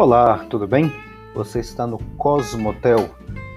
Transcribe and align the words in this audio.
Olá, 0.00 0.44
tudo 0.44 0.64
bem? 0.64 0.92
Você 1.34 1.58
está 1.58 1.84
no 1.84 1.98
Cosmotel, 2.14 3.12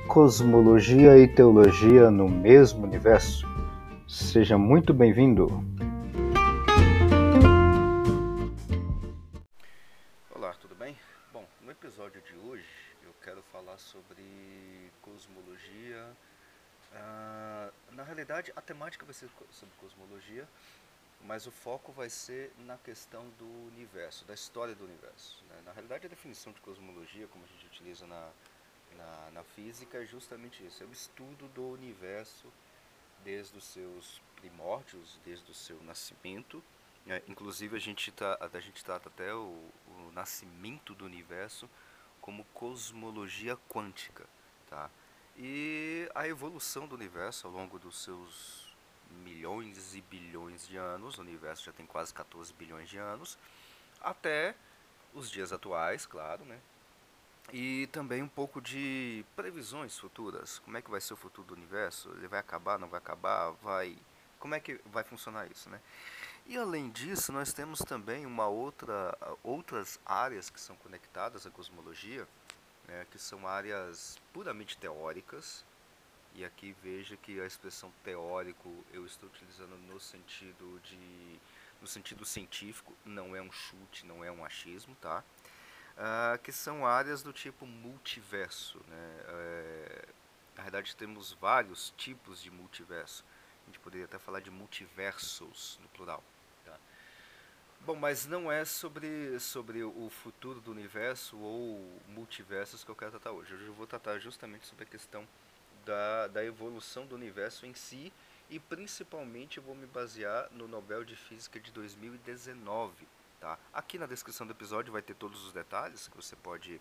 Cosmologia 0.07 1.15
e 1.15 1.27
Teologia 1.27 2.09
no 2.09 2.27
mesmo 2.27 2.83
universo. 2.83 3.45
Seja 4.07 4.57
muito 4.57 4.91
bem-vindo. 4.91 5.63
Olá, 10.33 10.55
tudo 10.59 10.73
bem? 10.73 10.97
Bom, 11.31 11.45
no 11.61 11.69
episódio 11.69 12.19
de 12.23 12.35
hoje 12.35 12.65
eu 13.03 13.13
quero 13.23 13.43
falar 13.51 13.77
sobre 13.77 14.23
cosmologia. 14.99 16.07
Ah, 16.91 17.69
na 17.91 18.01
realidade, 18.01 18.51
a 18.55 18.61
temática 18.61 19.05
vai 19.05 19.13
ser 19.13 19.29
sobre 19.51 19.75
cosmologia, 19.79 20.47
mas 21.25 21.45
o 21.45 21.51
foco 21.51 21.91
vai 21.91 22.09
ser 22.09 22.51
na 22.59 22.77
questão 22.77 23.29
do 23.37 23.45
universo, 23.67 24.25
da 24.25 24.33
história 24.33 24.73
do 24.75 24.83
universo. 24.83 25.43
Né? 25.49 25.61
Na 25.65 25.71
realidade, 25.71 26.05
a 26.05 26.09
definição 26.09 26.51
de 26.51 26.61
cosmologia, 26.61 27.27
como 27.27 27.43
a 27.43 27.47
gente 27.47 27.65
utiliza 27.67 28.07
na, 28.07 28.29
na, 28.97 29.31
na, 29.31 29.43
física, 29.43 30.01
é 30.01 30.05
justamente 30.05 30.65
isso: 30.65 30.83
é 30.83 30.85
o 30.85 30.91
estudo 30.91 31.47
do 31.49 31.67
universo 31.67 32.51
desde 33.23 33.57
os 33.57 33.65
seus 33.65 34.21
primórdios, 34.35 35.19
desde 35.23 35.49
o 35.51 35.53
seu 35.53 35.81
nascimento. 35.83 36.63
É, 37.07 37.21
inclusive, 37.27 37.75
a 37.75 37.79
gente, 37.79 38.11
tá, 38.11 38.37
a 38.39 38.59
gente 38.59 38.83
trata 38.83 39.09
até 39.09 39.33
o, 39.33 39.69
o 39.87 40.11
nascimento 40.13 40.93
do 40.93 41.05
universo 41.05 41.69
como 42.19 42.45
cosmologia 42.53 43.57
quântica. 43.67 44.27
Tá? 44.69 44.89
E 45.37 46.09
a 46.13 46.27
evolução 46.27 46.87
do 46.87 46.95
universo 46.95 47.47
ao 47.47 47.53
longo 47.53 47.79
dos 47.79 48.03
seus 48.03 48.70
milhões 49.23 49.95
e 49.95 50.01
bilhões 50.01 50.67
de 50.67 50.77
anos, 50.77 51.17
o 51.17 51.21
universo 51.21 51.65
já 51.65 51.71
tem 51.71 51.85
quase 51.85 52.13
14 52.13 52.53
bilhões 52.53 52.89
de 52.89 52.97
anos, 52.97 53.37
até 54.01 54.55
os 55.13 55.29
dias 55.29 55.51
atuais, 55.51 56.05
claro, 56.05 56.43
né? 56.45 56.59
E 57.51 57.87
também 57.87 58.21
um 58.23 58.27
pouco 58.27 58.61
de 58.61 59.25
previsões 59.35 59.97
futuras. 59.97 60.59
Como 60.59 60.77
é 60.77 60.81
que 60.81 60.89
vai 60.89 61.01
ser 61.01 61.13
o 61.13 61.17
futuro 61.17 61.47
do 61.47 61.53
universo? 61.53 62.09
Ele 62.17 62.27
vai 62.27 62.39
acabar, 62.39 62.79
não 62.79 62.87
vai 62.87 62.99
acabar? 62.99 63.51
Vai 63.61 63.97
Como 64.39 64.55
é 64.55 64.59
que 64.59 64.79
vai 64.85 65.03
funcionar 65.03 65.51
isso, 65.51 65.69
né? 65.69 65.81
E 66.45 66.57
além 66.57 66.89
disso, 66.89 67.31
nós 67.31 67.53
temos 67.53 67.79
também 67.79 68.25
uma 68.25 68.47
outra 68.47 69.15
outras 69.43 69.99
áreas 70.05 70.49
que 70.49 70.59
são 70.59 70.75
conectadas 70.77 71.45
à 71.45 71.51
cosmologia, 71.51 72.27
né, 72.87 73.05
que 73.11 73.19
são 73.19 73.47
áreas 73.47 74.17
puramente 74.33 74.77
teóricas, 74.77 75.63
e 76.35 76.45
aqui 76.45 76.75
veja 76.81 77.17
que 77.17 77.39
a 77.39 77.45
expressão 77.45 77.91
teórico 78.03 78.85
eu 78.93 79.05
estou 79.05 79.29
utilizando 79.29 79.77
no 79.87 79.99
sentido 79.99 80.79
de 80.83 81.39
no 81.81 81.87
sentido 81.87 82.23
científico, 82.23 82.95
não 83.03 83.35
é 83.35 83.41
um 83.41 83.51
chute, 83.51 84.05
não 84.05 84.23
é 84.23 84.31
um 84.31 84.45
achismo, 84.45 84.95
tá? 85.01 85.23
Ah, 85.97 86.39
que 86.41 86.51
são 86.51 86.85
áreas 86.85 87.23
do 87.23 87.33
tipo 87.33 87.65
multiverso, 87.65 88.79
né? 88.87 89.23
É, 89.27 90.05
na 90.55 90.63
verdade 90.63 90.95
temos 90.95 91.33
vários 91.33 91.91
tipos 91.97 92.41
de 92.41 92.51
multiverso. 92.51 93.25
A 93.63 93.65
gente 93.65 93.79
poderia 93.79 94.05
até 94.05 94.19
falar 94.19 94.41
de 94.41 94.51
multiversos 94.51 95.79
no 95.81 95.89
plural. 95.89 96.23
Tá? 96.65 96.77
Bom, 97.81 97.95
mas 97.95 98.25
não 98.25 98.51
é 98.51 98.63
sobre, 98.63 99.39
sobre 99.39 99.83
o 99.83 100.09
futuro 100.09 100.61
do 100.61 100.71
universo 100.71 101.37
ou 101.37 101.99
multiversos 102.09 102.83
que 102.83 102.91
eu 102.91 102.95
quero 102.95 103.11
tratar 103.11 103.31
hoje. 103.31 103.53
Hoje 103.53 103.65
eu 103.65 103.73
vou 103.73 103.87
tratar 103.87 104.19
justamente 104.19 104.67
sobre 104.67 104.83
a 104.83 104.87
questão 104.87 105.27
da, 105.85 106.27
da 106.27 106.43
evolução 106.43 107.05
do 107.05 107.15
universo 107.15 107.65
em 107.65 107.73
si 107.73 108.11
e 108.49 108.59
principalmente 108.59 109.59
vou 109.59 109.75
me 109.75 109.87
basear 109.87 110.49
no 110.51 110.67
Nobel 110.67 111.03
de 111.03 111.15
Física 111.15 111.59
de 111.59 111.71
2019. 111.71 113.07
Tá? 113.39 113.57
Aqui 113.73 113.97
na 113.97 114.05
descrição 114.05 114.45
do 114.45 114.51
episódio 114.51 114.91
vai 114.91 115.01
ter 115.01 115.15
todos 115.15 115.45
os 115.45 115.53
detalhes 115.53 116.07
que 116.07 116.15
você 116.15 116.35
pode 116.35 116.79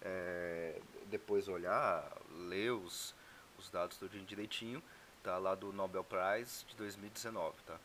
é, 0.00 0.80
depois 1.06 1.48
olhar, 1.48 2.08
ler 2.30 2.70
os, 2.70 3.14
os 3.58 3.68
dados 3.68 3.96
tudinho 3.96 4.24
direitinho, 4.24 4.82
tá? 5.22 5.36
lá 5.38 5.54
do 5.54 5.72
Nobel 5.72 6.04
Prize 6.04 6.64
de 6.66 6.76
2019. 6.76 7.56
Tá? 7.66 7.78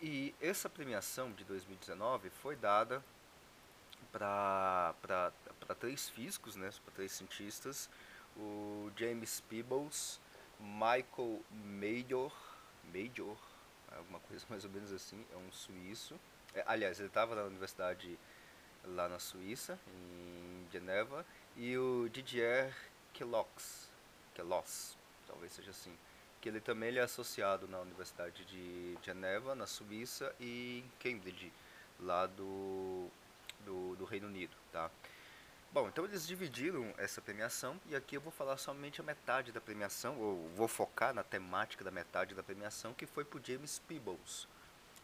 E 0.00 0.34
essa 0.40 0.68
premiação 0.68 1.32
de 1.32 1.44
2019 1.44 2.30
foi 2.30 2.56
dada 2.56 3.02
para 4.12 4.94
três 5.80 6.08
físicos, 6.08 6.56
né, 6.56 6.70
para 6.84 6.94
três 6.94 7.12
cientistas, 7.12 7.90
o 8.36 8.90
James 8.96 9.40
Peebles, 9.48 10.20
Michael 10.60 11.42
Major, 11.50 12.32
Major, 12.92 13.36
alguma 13.96 14.20
coisa 14.20 14.44
mais 14.48 14.64
ou 14.64 14.70
menos 14.70 14.92
assim, 14.92 15.24
é 15.32 15.36
um 15.36 15.52
suíço. 15.52 16.18
É, 16.54 16.62
aliás, 16.66 16.98
ele 16.98 17.08
estava 17.08 17.34
na 17.34 17.42
universidade 17.42 18.18
lá 18.84 19.08
na 19.08 19.18
Suíça, 19.18 19.78
em 19.88 20.66
Geneva, 20.70 21.24
e 21.56 21.76
o 21.76 22.08
Didier 22.10 22.74
Queloz, 23.12 23.90
Queloz, 24.34 24.96
talvez 25.26 25.52
seja 25.52 25.70
assim, 25.70 25.96
que 26.40 26.48
ele 26.48 26.60
também 26.60 26.90
ele 26.90 26.98
é 26.98 27.02
associado 27.02 27.66
na 27.66 27.80
Universidade 27.80 28.44
de 28.44 28.98
Geneva, 29.02 29.54
na 29.54 29.66
Suíça, 29.66 30.34
e 30.38 30.84
em 30.84 30.90
Cambridge, 31.00 31.52
lá 31.98 32.26
do, 32.26 33.08
do, 33.64 33.96
do 33.96 34.04
Reino 34.04 34.26
Unido, 34.26 34.54
tá? 34.70 34.90
Bom, 35.74 35.88
então 35.88 36.04
eles 36.04 36.24
dividiram 36.24 36.94
essa 36.96 37.20
premiação 37.20 37.80
e 37.90 37.96
aqui 37.96 38.14
eu 38.14 38.20
vou 38.20 38.30
falar 38.30 38.56
somente 38.58 39.00
a 39.00 39.04
metade 39.04 39.50
da 39.50 39.60
premiação, 39.60 40.16
ou 40.20 40.48
vou 40.50 40.68
focar 40.68 41.12
na 41.12 41.24
temática 41.24 41.82
da 41.82 41.90
metade 41.90 42.32
da 42.32 42.44
premiação, 42.44 42.94
que 42.94 43.06
foi 43.06 43.24
para 43.24 43.40
o 43.40 43.44
James 43.44 43.80
Peebles. 43.80 44.46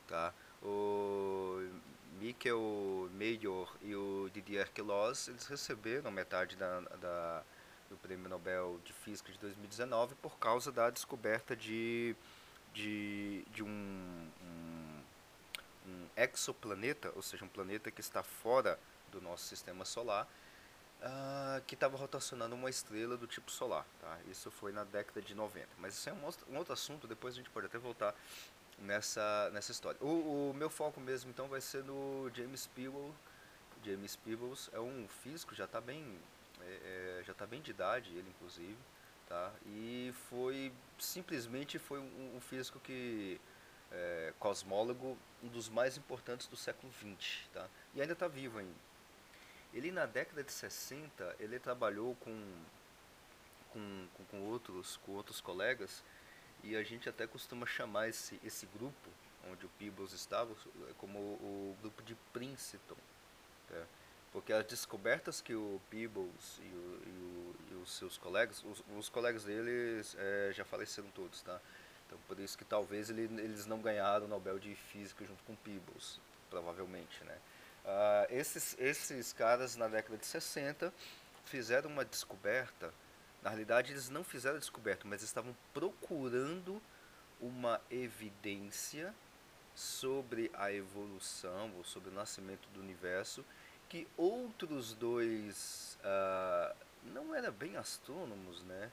Tá? 0.06 0.32
O 0.62 1.58
Michael 2.20 3.10
Major 3.12 3.76
e 3.82 3.96
o 3.96 4.30
Didier 4.32 4.70
Queloz, 4.70 5.26
eles 5.26 5.44
receberam 5.48 6.08
metade 6.12 6.54
da, 6.54 6.78
da, 6.78 7.42
do 7.88 7.96
Prêmio 7.96 8.28
Nobel 8.28 8.80
de 8.84 8.92
Física 8.92 9.32
de 9.32 9.40
2019 9.40 10.14
por 10.22 10.38
causa 10.38 10.70
da 10.70 10.88
descoberta 10.88 11.56
de, 11.56 12.14
de, 12.72 13.44
de 13.52 13.64
um, 13.64 14.30
um, 14.40 15.02
um 15.88 16.06
exoplaneta, 16.16 17.10
ou 17.16 17.22
seja, 17.22 17.44
um 17.44 17.48
planeta 17.48 17.90
que 17.90 18.00
está 18.00 18.22
fora 18.22 18.78
do 19.10 19.20
nosso 19.20 19.46
sistema 19.46 19.84
solar, 19.84 20.28
uh, 21.02 21.62
que 21.66 21.74
estava 21.74 21.96
rotacionando 21.96 22.54
uma 22.54 22.70
estrela 22.70 23.16
do 23.16 23.26
tipo 23.26 23.50
solar. 23.50 23.86
Tá? 24.00 24.18
Isso 24.30 24.50
foi 24.50 24.72
na 24.72 24.84
década 24.84 25.20
de 25.20 25.34
90. 25.34 25.68
Mas 25.78 25.94
isso 25.94 26.08
é 26.08 26.12
um, 26.12 26.52
um 26.52 26.56
outro 26.56 26.72
assunto, 26.72 27.06
depois 27.06 27.34
a 27.34 27.36
gente 27.38 27.50
pode 27.50 27.66
até 27.66 27.78
voltar 27.78 28.14
nessa, 28.78 29.50
nessa 29.52 29.72
história. 29.72 29.98
O, 30.00 30.50
o, 30.50 30.54
meu 30.54 30.70
foco 30.70 31.00
mesmo 31.00 31.30
então 31.30 31.48
vai 31.48 31.60
ser 31.60 31.84
no 31.84 32.30
James 32.34 32.66
Peebles. 32.68 33.14
James 33.84 34.16
Peebles 34.16 34.68
é 34.72 34.80
um 34.80 35.06
físico, 35.22 35.54
já 35.54 35.64
está 35.64 35.80
bem, 35.80 36.18
é, 36.60 37.20
é, 37.20 37.24
já 37.24 37.32
tá 37.32 37.46
bem 37.46 37.62
de 37.62 37.70
idade, 37.70 38.10
ele 38.10 38.28
inclusive. 38.28 38.76
Tá? 39.26 39.52
E 39.64 40.12
foi 40.28 40.72
simplesmente 40.98 41.78
foi 41.78 41.98
um, 41.98 42.36
um 42.36 42.40
físico 42.40 42.80
que 42.80 43.40
é, 43.92 44.32
cosmólogo, 44.38 45.16
um 45.42 45.48
dos 45.48 45.68
mais 45.68 45.96
importantes 45.96 46.46
do 46.46 46.56
século 46.56 46.92
XX, 46.92 47.48
tá? 47.52 47.68
E 47.94 48.00
ainda 48.00 48.12
está 48.12 48.28
vivo 48.28 48.58
ainda. 48.58 48.89
Ele 49.72 49.90
na 49.90 50.06
década 50.06 50.42
de 50.42 50.52
60, 50.52 51.36
ele 51.38 51.58
trabalhou 51.58 52.16
com, 52.16 52.62
com, 53.72 54.08
com, 54.30 54.40
outros, 54.42 54.96
com 54.98 55.12
outros 55.12 55.40
colegas 55.40 56.02
e 56.62 56.76
a 56.76 56.82
gente 56.82 57.08
até 57.08 57.26
costuma 57.26 57.66
chamar 57.66 58.08
esse, 58.08 58.40
esse 58.44 58.66
grupo, 58.66 59.10
onde 59.50 59.64
o 59.64 59.68
Peebles 59.78 60.12
estava, 60.12 60.54
como 60.98 61.18
o, 61.18 61.76
o 61.76 61.76
grupo 61.80 62.02
de 62.02 62.14
Princeton. 62.32 62.96
Tá? 63.68 63.84
Porque 64.32 64.52
as 64.52 64.64
descobertas 64.64 65.40
que 65.40 65.54
o 65.54 65.80
Peebles 65.90 66.58
e, 66.58 66.62
o, 66.62 67.02
e, 67.06 67.10
o, 67.10 67.56
e 67.70 67.74
os 67.82 67.92
seus 67.92 68.16
colegas, 68.16 68.62
os, 68.64 68.82
os 68.96 69.08
colegas 69.08 69.44
deles 69.44 70.16
é, 70.18 70.52
já 70.52 70.64
faleceram 70.64 71.08
todos, 71.10 71.42
tá? 71.42 71.60
Então 72.06 72.18
por 72.28 72.38
isso 72.38 72.56
que 72.56 72.64
talvez 72.64 73.10
ele, 73.10 73.22
eles 73.40 73.66
não 73.66 73.80
ganharam 73.80 74.26
o 74.26 74.28
Nobel 74.28 74.58
de 74.58 74.74
Física 74.74 75.24
junto 75.24 75.42
com 75.44 75.52
o 75.52 75.56
Peebles, 75.56 76.20
provavelmente, 76.48 77.22
né? 77.24 77.38
Uh, 77.84 78.26
esses, 78.30 78.76
esses 78.78 79.32
caras, 79.32 79.76
na 79.76 79.88
década 79.88 80.18
de 80.18 80.26
60, 80.26 80.92
fizeram 81.44 81.90
uma 81.90 82.04
descoberta. 82.04 82.92
Na 83.42 83.50
realidade, 83.50 83.92
eles 83.92 84.08
não 84.08 84.22
fizeram 84.22 84.56
a 84.56 84.60
descoberta, 84.60 85.06
mas 85.06 85.22
estavam 85.22 85.56
procurando 85.72 86.80
uma 87.40 87.80
evidência 87.90 89.14
sobre 89.74 90.50
a 90.54 90.70
evolução 90.72 91.72
ou 91.76 91.84
sobre 91.84 92.10
o 92.10 92.12
nascimento 92.12 92.68
do 92.74 92.80
universo 92.80 93.44
que 93.88 94.06
outros 94.16 94.94
dois 94.94 95.98
uh, 96.04 96.76
não 97.12 97.34
eram 97.34 97.52
bem 97.52 97.76
astrônomos, 97.76 98.62
né? 98.62 98.90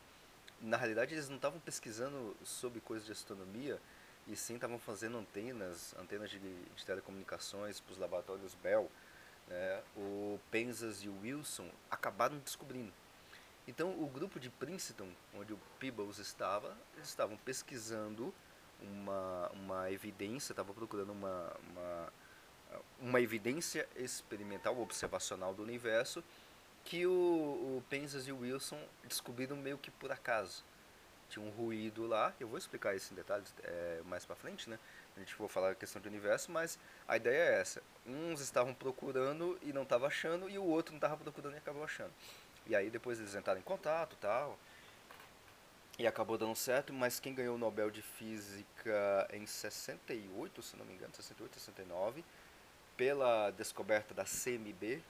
Na 0.59 0.75
realidade, 0.75 1.13
eles 1.13 1.29
não 1.29 1.35
estavam 1.35 1.59
pesquisando 1.59 2.35
sobre 2.43 2.79
coisas 2.81 3.05
de 3.05 3.11
astronomia, 3.11 3.79
e 4.27 4.35
sim 4.35 4.55
estavam 4.55 4.77
fazendo 4.77 5.17
antenas, 5.17 5.95
antenas 5.99 6.29
de, 6.29 6.39
de 6.39 6.85
telecomunicações 6.85 7.79
para 7.79 7.93
os 7.93 7.97
laboratórios 7.97 8.53
Bell, 8.55 8.89
né, 9.47 9.81
o 9.95 10.39
Penzas 10.51 11.03
e 11.03 11.09
o 11.09 11.21
Wilson 11.21 11.69
acabaram 11.89 12.37
descobrindo. 12.39 12.91
Então, 13.67 13.89
o 14.01 14.07
grupo 14.07 14.39
de 14.39 14.49
Princeton, 14.49 15.09
onde 15.33 15.53
o 15.53 15.59
Peebles 15.79 16.19
estava, 16.19 16.75
eles 16.95 17.09
estavam 17.09 17.35
pesquisando 17.37 18.33
uma, 18.81 19.49
uma 19.53 19.91
evidência, 19.91 20.53
estavam 20.53 20.73
procurando 20.73 21.11
uma, 21.11 21.53
uma, 21.69 22.13
uma 22.99 23.21
evidência 23.21 23.87
experimental, 23.95 24.79
observacional 24.79 25.53
do 25.53 25.63
universo 25.63 26.23
que 26.83 27.05
o, 27.05 27.11
o 27.11 27.83
Penzas 27.89 28.27
e 28.27 28.31
o 28.31 28.39
Wilson 28.39 28.81
descobriram 29.03 29.57
meio 29.57 29.77
que 29.77 29.91
por 29.91 30.11
acaso. 30.11 30.63
Tinha 31.29 31.45
um 31.45 31.49
ruído 31.49 32.05
lá, 32.07 32.33
eu 32.39 32.47
vou 32.47 32.57
explicar 32.57 32.95
isso 32.95 33.13
em 33.13 33.15
detalhes 33.15 33.53
é, 33.63 34.01
mais 34.05 34.25
para 34.25 34.35
frente, 34.35 34.69
né? 34.69 34.79
A 35.15 35.19
gente 35.19 35.35
vai 35.37 35.47
falar 35.47 35.71
a 35.71 35.75
questão 35.75 36.01
de 36.01 36.07
universo, 36.07 36.51
mas 36.51 36.79
a 37.07 37.17
ideia 37.17 37.37
é 37.37 37.59
essa. 37.59 37.81
Uns 38.05 38.39
estavam 38.39 38.73
procurando 38.73 39.57
e 39.61 39.73
não 39.73 39.83
estavam 39.83 40.07
achando, 40.07 40.49
e 40.49 40.57
o 40.57 40.63
outro 40.63 40.93
não 40.93 40.97
estava 40.97 41.17
procurando 41.17 41.55
e 41.55 41.57
acabou 41.57 41.83
achando. 41.83 42.13
E 42.65 42.75
aí 42.75 42.89
depois 42.89 43.19
eles 43.19 43.33
entraram 43.33 43.59
em 43.59 43.63
contato 43.63 44.15
tal. 44.21 44.57
E 45.99 46.05
acabou 46.05 46.37
dando 46.37 46.55
certo, 46.55 46.93
mas 46.93 47.19
quem 47.19 47.33
ganhou 47.33 47.55
o 47.55 47.57
Nobel 47.57 47.89
de 47.89 48.03
Física 48.03 49.27
em 49.33 49.47
68, 49.47 50.61
se 50.61 50.77
não 50.77 50.85
me 50.85 50.93
engano, 50.93 51.11
68, 51.15 51.59
69, 51.59 52.23
pela 52.95 53.49
descoberta 53.49 54.13
da 54.13 54.23
CMB, 54.23 55.01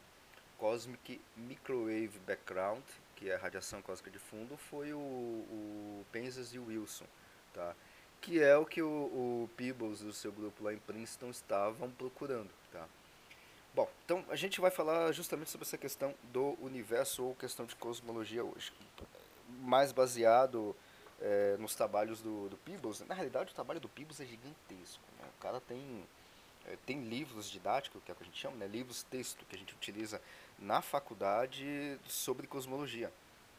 Cosmic 0.58 1.20
Microwave 1.36 2.18
Background, 2.26 2.84
que 3.18 3.30
é 3.30 3.36
a 3.36 3.40
radiação 3.40 3.82
cósmica 3.82 4.12
de 4.12 4.20
fundo, 4.20 4.56
foi 4.56 4.94
o, 4.94 4.98
o 4.98 6.06
Penzias 6.12 6.54
e 6.54 6.60
o 6.60 6.68
Wilson, 6.68 7.06
tá? 7.54 7.76
que 8.22 8.42
é 8.42 8.56
o 8.56 8.66
que 8.66 8.82
o, 8.82 8.88
o 8.88 9.50
Peebles 9.58 10.02
e 10.02 10.06
o 10.06 10.14
seu 10.14 10.32
grupo 10.32 10.64
lá 10.64 10.74
em 10.74 10.78
Princeton 10.78 11.30
estavam 11.30 11.90
procurando. 11.92 12.50
Tá? 12.72 12.88
Bom, 13.74 13.90
então 14.06 14.24
a 14.30 14.36
gente 14.36 14.62
vai 14.62 14.72
falar 14.72 15.12
justamente 15.12 15.50
sobre 15.50 15.66
essa 15.66 15.78
questão 15.78 16.14
do 16.32 16.58
universo 16.62 17.24
ou 17.24 17.36
questão 17.36 17.66
de 17.66 17.76
cosmologia 17.76 18.44
hoje, 18.44 18.72
mais 19.62 19.92
baseado 19.92 20.76
é, 21.20 21.58
nos 21.58 21.76
trabalhos 21.76 22.22
do, 22.22 22.50
do 22.50 22.58
Peebles. 22.58 23.02
Na 23.02 23.16
realidade, 23.16 23.52
o 23.52 23.56
trabalho 23.56 23.80
do 23.80 23.90
Peebles 23.90 24.20
é 24.20 24.26
gigantesco. 24.26 25.04
Né? 25.20 25.28
O 25.38 25.42
cara 25.42 25.60
tem 25.62 26.06
é, 26.68 26.78
tem 26.86 27.02
livros 27.04 27.50
didáticos, 27.50 28.04
que 28.04 28.12
é 28.12 28.14
o 28.14 28.16
que 28.16 28.24
a 28.24 28.26
gente 28.26 28.40
chama, 28.40 28.58
né? 28.58 28.68
livros 28.68 29.04
texto 29.04 29.46
que 29.46 29.56
a 29.56 29.60
gente 29.60 29.74
utiliza 29.74 30.22
na 30.60 30.82
faculdade 30.82 32.00
sobre 32.08 32.48
cosmologia. 32.48 33.12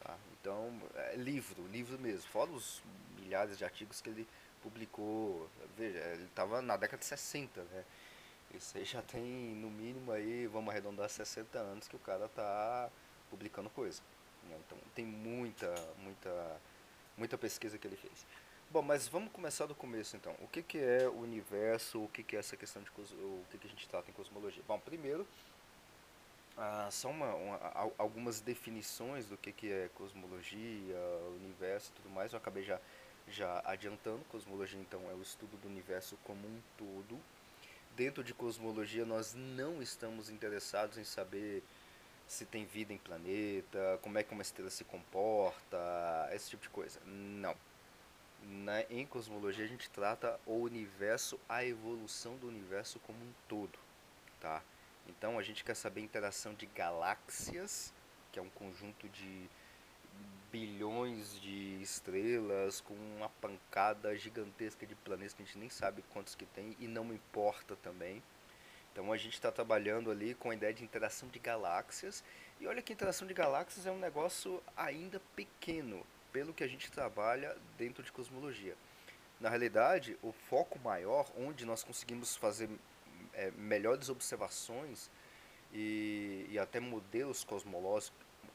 Tá? 0.03 0.17
Então, 0.39 0.73
é 0.95 1.15
livro, 1.15 1.65
livro 1.67 1.97
mesmo, 1.99 2.29
fora 2.29 2.51
os 2.51 2.81
milhares 3.19 3.57
de 3.57 3.63
artigos 3.63 4.01
que 4.01 4.09
ele 4.09 4.27
publicou, 4.61 5.49
veja, 5.77 5.99
ele 5.99 6.25
estava 6.25 6.61
na 6.61 6.75
década 6.75 6.99
de 6.99 7.05
60, 7.05 7.63
né? 7.63 7.85
Isso 8.53 8.77
aí 8.77 8.83
já 8.83 9.01
tem, 9.01 9.21
no 9.21 9.69
mínimo, 9.69 10.11
aí, 10.11 10.47
vamos 10.47 10.71
arredondar 10.71 11.07
60 11.07 11.57
anos 11.59 11.87
que 11.87 11.95
o 11.95 11.99
cara 11.99 12.25
está 12.25 12.89
publicando 13.29 13.69
coisa. 13.69 14.01
Né? 14.49 14.57
Então, 14.65 14.77
tem 14.95 15.05
muita, 15.05 15.73
muita, 15.99 16.61
muita 17.15 17.37
pesquisa 17.37 17.77
que 17.77 17.85
ele 17.85 17.95
fez. 17.95 18.25
Bom, 18.71 18.81
mas 18.81 19.07
vamos 19.07 19.31
começar 19.31 19.65
do 19.65 19.73
começo 19.73 20.15
então. 20.15 20.35
O 20.39 20.47
que, 20.47 20.61
que 20.61 20.77
é 20.77 21.07
o 21.07 21.21
universo? 21.21 22.03
O 22.03 22.07
que, 22.07 22.23
que 22.23 22.35
é 22.35 22.39
essa 22.39 22.55
questão 22.55 22.81
de 22.83 22.89
o 22.89 23.43
que, 23.49 23.57
que 23.57 23.67
a 23.67 23.69
gente 23.69 23.87
trata 23.87 24.09
em 24.09 24.13
cosmologia? 24.13 24.61
Bom, 24.67 24.79
primeiro, 24.79 25.27
ah, 26.59 26.89
uma, 27.05 27.33
uma, 27.35 27.91
algumas 27.97 28.41
definições 28.41 29.25
do 29.25 29.37
que, 29.37 29.51
que 29.51 29.71
é 29.71 29.89
cosmologia, 29.95 30.97
universo 31.37 31.91
e 31.91 32.01
tudo 32.01 32.13
mais. 32.13 32.33
Eu 32.33 32.37
acabei 32.37 32.63
já, 32.63 32.79
já 33.27 33.61
adiantando. 33.65 34.23
Cosmologia, 34.25 34.79
então, 34.79 35.01
é 35.09 35.13
o 35.13 35.21
estudo 35.21 35.57
do 35.57 35.67
universo 35.67 36.17
como 36.23 36.45
um 36.47 36.61
todo. 36.77 37.19
Dentro 37.95 38.23
de 38.23 38.33
cosmologia, 38.33 39.05
nós 39.05 39.33
não 39.33 39.81
estamos 39.81 40.29
interessados 40.29 40.97
em 40.97 41.03
saber 41.03 41.63
se 42.27 42.45
tem 42.45 42.63
vida 42.65 42.93
em 42.93 42.97
planeta, 42.97 43.99
como 44.01 44.17
é 44.17 44.23
que 44.23 44.31
uma 44.31 44.43
estrela 44.43 44.69
se 44.69 44.83
comporta, 44.83 46.29
esse 46.31 46.51
tipo 46.51 46.61
de 46.61 46.69
coisa. 46.69 46.99
Não 47.05 47.55
na, 48.43 48.81
em 48.89 49.05
cosmologia 49.05 49.65
a 49.65 49.67
gente 49.67 49.89
trata 49.89 50.39
o 50.45 50.55
universo, 50.55 51.39
a 51.47 51.65
evolução 51.65 52.35
do 52.37 52.47
universo 52.47 52.99
como 52.99 53.19
um 53.19 53.31
todo, 53.47 53.77
tá? 54.39 54.61
Então 55.09 55.39
a 55.39 55.41
gente 55.41 55.63
quer 55.63 55.75
saber 55.75 56.01
a 56.01 56.03
interação 56.03 56.53
de 56.53 56.67
galáxias, 56.67 57.91
que 58.31 58.37
é 58.37 58.41
um 58.41 58.49
conjunto 58.49 59.09
de 59.09 59.49
bilhões 60.51 61.39
de 61.41 61.81
estrelas 61.81 62.79
com 62.79 62.93
uma 62.93 63.29
pancada 63.41 64.15
gigantesca 64.15 64.85
de 64.85 64.95
planetas 64.95 65.33
que 65.33 65.41
a 65.41 65.45
gente 65.45 65.57
nem 65.57 65.69
sabe 65.69 66.03
quantos 66.13 66.35
que 66.35 66.45
tem 66.45 66.75
e 66.79 66.87
não 66.87 67.11
importa 67.11 67.75
também. 67.77 68.21
Então 68.91 69.11
a 69.11 69.17
gente 69.17 69.33
está 69.33 69.51
trabalhando 69.51 70.11
ali 70.11 70.35
com 70.35 70.51
a 70.51 70.53
ideia 70.53 70.73
de 70.73 70.83
interação 70.83 71.27
de 71.29 71.39
galáxias 71.39 72.23
e 72.59 72.67
olha 72.67 72.81
que 72.81 72.93
interação 72.93 73.27
de 73.27 73.33
galáxias 73.33 73.87
é 73.87 73.91
um 73.91 73.99
negócio 73.99 74.61
ainda 74.77 75.19
pequeno 75.35 76.05
pelo 76.31 76.53
que 76.53 76.63
a 76.63 76.67
gente 76.67 76.91
trabalha 76.91 77.57
dentro 77.77 78.03
de 78.03 78.11
cosmologia. 78.11 78.75
Na 79.39 79.49
realidade, 79.49 80.17
o 80.21 80.31
foco 80.31 80.77
maior, 80.79 81.31
onde 81.35 81.65
nós 81.65 81.83
conseguimos 81.83 82.35
fazer 82.35 82.69
é, 83.33 83.51
melhores 83.51 84.09
observações 84.09 85.09
e, 85.73 86.45
e 86.49 86.59
até 86.59 86.79
modelos 86.79 87.45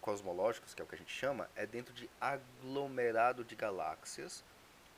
cosmológicos, 0.00 0.74
que 0.74 0.82
é 0.82 0.84
o 0.84 0.88
que 0.88 0.94
a 0.94 0.98
gente 0.98 1.12
chama, 1.12 1.48
é 1.54 1.66
dentro 1.66 1.92
de 1.92 2.08
aglomerado 2.20 3.44
de 3.44 3.54
galáxias 3.54 4.44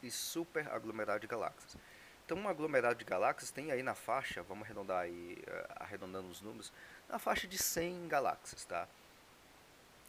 e 0.03 0.11
super 0.11 0.69
aglomerado 0.69 1.21
de 1.21 1.27
galáxias. 1.27 1.77
Então, 2.25 2.37
um 2.39 2.49
aglomerado 2.49 2.99
de 2.99 3.05
galáxias 3.05 3.51
tem 3.51 3.71
aí 3.71 3.83
na 3.83 3.95
faixa, 3.95 4.43
vamos 4.43 4.65
arredondar 4.65 4.99
aí, 4.99 5.39
uh, 5.47 5.73
arredondando 5.77 6.29
os 6.29 6.41
números, 6.41 6.73
na 7.09 7.19
faixa 7.19 7.47
de 7.47 7.57
100 7.57 8.09
galáxias, 8.09 8.65
tá? 8.65 8.89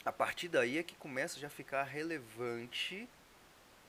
a 0.07 0.11
partir 0.11 0.47
daí 0.47 0.77
é 0.77 0.83
que 0.83 0.95
começa 0.95 1.37
já 1.37 1.47
a 1.47 1.49
ficar 1.49 1.83
relevante 1.83 3.09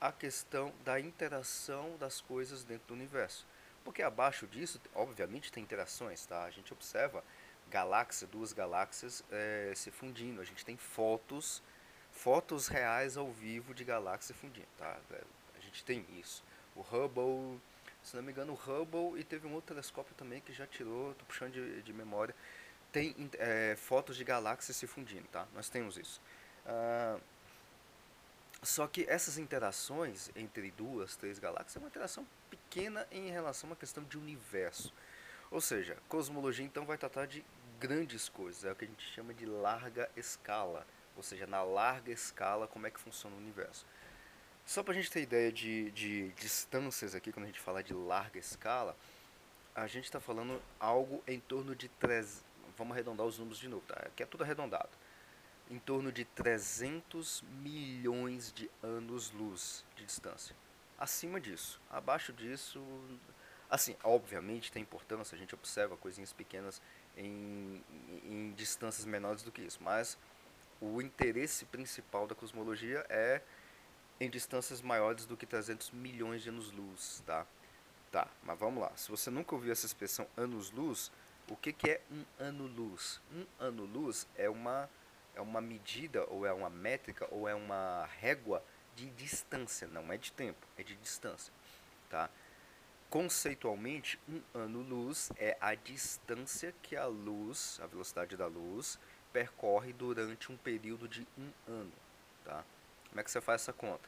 a 0.01 0.11
questão 0.11 0.73
da 0.83 0.99
interação 0.99 1.95
das 1.97 2.19
coisas 2.19 2.65
dentro 2.65 2.89
do 2.89 2.93
universo. 2.93 3.45
Porque 3.83 4.01
abaixo 4.01 4.47
disso, 4.47 4.79
obviamente, 4.93 5.51
tem 5.51 5.63
interações, 5.63 6.25
tá? 6.25 6.43
A 6.43 6.51
gente 6.51 6.71
observa 6.73 7.23
galáxia, 7.69 8.27
duas 8.27 8.51
galáxias 8.51 9.23
é, 9.31 9.71
se 9.75 9.91
fundindo. 9.91 10.41
A 10.41 10.43
gente 10.43 10.65
tem 10.65 10.77
fotos, 10.77 11.63
fotos 12.11 12.67
reais 12.67 13.17
ao 13.17 13.31
vivo 13.31 13.73
de 13.73 13.83
galáxias 13.83 14.37
fundindo, 14.37 14.67
tá? 14.77 14.97
É, 15.11 15.21
a 15.57 15.59
gente 15.59 15.83
tem 15.83 16.05
isso. 16.19 16.43
O 16.75 16.81
Hubble, 16.81 17.59
se 18.03 18.15
não 18.15 18.23
me 18.23 18.31
engano, 18.31 18.53
o 18.53 18.55
Hubble 18.55 19.19
e 19.19 19.23
teve 19.23 19.47
um 19.47 19.53
outro 19.53 19.73
telescópio 19.73 20.13
também 20.15 20.41
que 20.41 20.53
já 20.53 20.65
tirou, 20.67 21.13
tô 21.15 21.25
puxando 21.25 21.53
de, 21.53 21.81
de 21.81 21.93
memória, 21.93 22.35
tem 22.91 23.15
é, 23.37 23.75
fotos 23.77 24.15
de 24.15 24.23
galáxias 24.23 24.75
se 24.75 24.87
fundindo, 24.87 25.27
tá? 25.27 25.47
Nós 25.53 25.69
temos 25.69 25.97
isso. 25.97 26.21
Ah, 26.65 27.19
só 28.61 28.87
que 28.87 29.05
essas 29.07 29.37
interações 29.37 30.29
entre 30.35 30.71
duas, 30.71 31.15
três 31.15 31.39
galáxias 31.39 31.75
é 31.75 31.79
uma 31.79 31.87
interação 31.87 32.25
pequena 32.49 33.07
em 33.11 33.29
relação 33.29 33.67
a 33.67 33.71
uma 33.71 33.75
questão 33.75 34.03
de 34.03 34.17
universo. 34.17 34.93
Ou 35.51 35.61
seja, 35.61 35.97
cosmologia 36.07 36.65
então 36.65 36.85
vai 36.85 36.97
tratar 36.97 37.25
de 37.25 37.43
grandes 37.79 38.29
coisas, 38.29 38.65
é 38.65 38.71
o 38.71 38.75
que 38.75 38.85
a 38.85 38.87
gente 38.87 39.03
chama 39.13 39.33
de 39.33 39.45
larga 39.45 40.09
escala. 40.15 40.85
Ou 41.15 41.23
seja, 41.23 41.47
na 41.47 41.63
larga 41.63 42.11
escala, 42.11 42.67
como 42.67 42.87
é 42.87 42.91
que 42.91 42.99
funciona 42.99 43.35
o 43.35 43.39
universo. 43.39 43.85
Só 44.65 44.83
para 44.83 44.93
a 44.93 44.95
gente 44.95 45.09
ter 45.09 45.21
ideia 45.21 45.51
de, 45.51 45.89
de 45.91 46.29
distâncias 46.33 47.15
aqui, 47.15 47.31
quando 47.31 47.45
a 47.45 47.47
gente 47.47 47.59
fala 47.59 47.83
de 47.83 47.93
larga 47.93 48.37
escala, 48.37 48.95
a 49.73 49.87
gente 49.87 50.05
está 50.05 50.19
falando 50.19 50.61
algo 50.79 51.23
em 51.27 51.39
torno 51.39 51.75
de 51.75 51.87
3, 51.87 52.43
vamos 52.77 52.93
arredondar 52.93 53.25
os 53.25 53.39
números 53.39 53.57
de 53.57 53.67
novo, 53.67 53.83
tá? 53.87 53.95
Aqui 53.95 54.23
é 54.23 54.25
tudo 54.25 54.43
arredondado. 54.43 54.89
Em 55.69 55.79
torno 55.79 56.11
de 56.11 56.25
300 56.25 57.43
milhões 57.63 58.51
de 58.51 58.69
anos-luz 58.83 59.83
de 59.95 60.05
distância. 60.05 60.55
Acima 60.99 61.39
disso. 61.39 61.79
Abaixo 61.89 62.33
disso, 62.33 62.83
assim, 63.69 63.95
obviamente 64.03 64.69
tem 64.69 64.81
importância, 64.81 65.33
a 65.33 65.39
gente 65.39 65.55
observa 65.55 65.95
coisinhas 65.95 66.33
pequenas 66.33 66.81
em, 67.15 67.81
em 68.25 68.51
distâncias 68.51 69.05
menores 69.05 69.41
do 69.41 69.49
que 69.49 69.61
isso, 69.61 69.79
mas 69.81 70.17
o 70.81 71.01
interesse 71.01 71.63
principal 71.65 72.27
da 72.27 72.35
cosmologia 72.35 73.05
é 73.07 73.41
em 74.19 74.29
distâncias 74.29 74.81
maiores 74.81 75.25
do 75.25 75.37
que 75.37 75.45
300 75.45 75.91
milhões 75.91 76.43
de 76.43 76.49
anos-luz, 76.49 77.23
tá? 77.25 77.47
Tá, 78.11 78.27
mas 78.43 78.59
vamos 78.59 78.81
lá. 78.81 78.91
Se 78.97 79.09
você 79.09 79.29
nunca 79.29 79.55
ouviu 79.55 79.71
essa 79.71 79.85
expressão 79.85 80.27
anos-luz, 80.35 81.09
o 81.47 81.55
que, 81.55 81.71
que 81.71 81.91
é 81.91 82.01
um 82.11 82.25
ano-luz? 82.37 83.21
Um 83.33 83.45
ano-luz 83.57 84.27
é 84.35 84.49
uma, 84.49 84.89
é 85.33 85.39
uma 85.39 85.61
medida, 85.61 86.25
ou 86.25 86.45
é 86.45 86.51
uma 86.51 86.69
métrica, 86.69 87.25
ou 87.31 87.47
é 87.47 87.55
uma 87.55 88.05
régua 88.19 88.61
de 88.99 89.09
distância, 89.11 89.87
não 89.87 90.11
é 90.11 90.17
de 90.17 90.31
tempo, 90.33 90.67
é 90.77 90.83
de 90.83 90.95
distância. 90.97 91.53
Tá? 92.09 92.29
Conceitualmente, 93.09 94.19
um 94.27 94.41
ano-luz 94.53 95.31
é 95.37 95.57
a 95.61 95.73
distância 95.73 96.73
que 96.83 96.95
a 96.95 97.05
luz, 97.05 97.79
a 97.81 97.87
velocidade 97.87 98.35
da 98.35 98.45
luz, 98.45 98.99
percorre 99.31 99.93
durante 99.93 100.51
um 100.51 100.57
período 100.57 101.07
de 101.07 101.25
um 101.37 101.49
ano. 101.67 101.93
Tá? 102.43 102.63
Como 103.07 103.21
é 103.21 103.23
que 103.23 103.31
você 103.31 103.39
faz 103.39 103.61
essa 103.61 103.73
conta? 103.73 104.07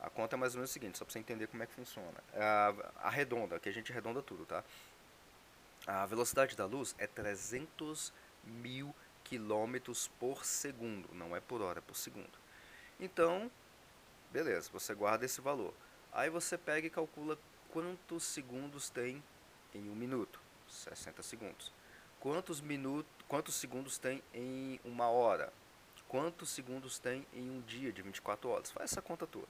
A 0.00 0.10
conta 0.10 0.36
é 0.36 0.38
mais 0.38 0.54
ou 0.54 0.58
menos 0.58 0.70
o 0.70 0.72
seguinte, 0.72 0.98
só 0.98 1.04
para 1.04 1.12
você 1.12 1.18
entender 1.20 1.46
como 1.46 1.62
é 1.62 1.66
que 1.66 1.72
funciona. 1.72 2.22
A, 2.34 3.06
a 3.06 3.10
redonda, 3.10 3.58
que 3.58 3.68
a 3.68 3.72
gente 3.72 3.90
arredonda 3.92 4.20
tudo, 4.20 4.44
tá? 4.44 4.62
A 5.86 6.04
velocidade 6.06 6.56
da 6.56 6.66
luz 6.66 6.94
é 6.98 7.06
300 7.06 8.12
mil 8.42 8.94
quilômetros 9.22 10.08
por 10.18 10.44
segundo, 10.44 11.08
não 11.14 11.34
é 11.34 11.40
por 11.40 11.62
hora, 11.62 11.78
é 11.78 11.82
por 11.82 11.96
segundo. 11.96 12.38
Então, 13.00 13.50
beleza, 14.34 14.68
você 14.72 14.92
guarda 14.92 15.24
esse 15.24 15.40
valor. 15.40 15.72
Aí 16.12 16.28
você 16.28 16.58
pega 16.58 16.88
e 16.88 16.90
calcula 16.90 17.38
quantos 17.70 18.24
segundos 18.24 18.90
tem 18.90 19.22
em 19.72 19.88
um 19.88 19.94
minuto. 19.94 20.40
60 20.68 21.22
segundos. 21.22 21.72
Quantos 22.18 22.60
minutos, 22.60 23.12
quantos 23.28 23.54
segundos 23.54 23.96
tem 23.96 24.20
em 24.34 24.80
uma 24.84 25.06
hora? 25.08 25.52
Quantos 26.08 26.50
segundos 26.50 26.98
tem 26.98 27.24
em 27.32 27.48
um 27.48 27.60
dia 27.60 27.92
de 27.92 28.02
24 28.02 28.48
horas? 28.48 28.72
Faz 28.72 28.90
essa 28.90 29.00
conta 29.00 29.24
toda, 29.24 29.46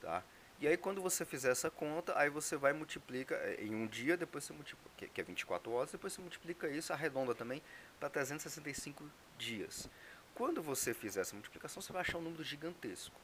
tá? 0.00 0.22
E 0.60 0.68
aí 0.68 0.76
quando 0.76 1.02
você 1.02 1.24
fizer 1.24 1.50
essa 1.50 1.68
conta, 1.68 2.16
aí 2.16 2.30
você 2.30 2.56
vai 2.56 2.72
multiplica 2.72 3.34
é, 3.34 3.64
em 3.64 3.74
um 3.74 3.88
dia, 3.88 4.16
depois 4.16 4.44
você 4.44 4.52
multiplica, 4.52 5.08
que 5.12 5.20
é 5.20 5.24
24 5.24 5.72
horas, 5.72 5.90
depois 5.90 6.12
você 6.12 6.20
multiplica 6.20 6.68
isso, 6.68 6.92
arredonda 6.92 7.34
também, 7.34 7.60
para 7.98 8.08
365 8.08 9.04
dias. 9.36 9.88
Quando 10.34 10.62
você 10.62 10.94
fizer 10.94 11.22
essa 11.22 11.34
multiplicação, 11.34 11.82
você 11.82 11.92
vai 11.92 12.02
achar 12.02 12.18
um 12.18 12.22
número 12.22 12.44
gigantesco, 12.44 13.20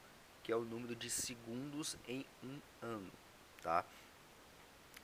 que 0.48 0.52
é 0.52 0.56
o 0.56 0.64
número 0.64 0.96
de 0.96 1.10
segundos 1.10 1.94
em 2.08 2.24
um 2.42 2.58
ano, 2.80 3.12
tá? 3.62 3.84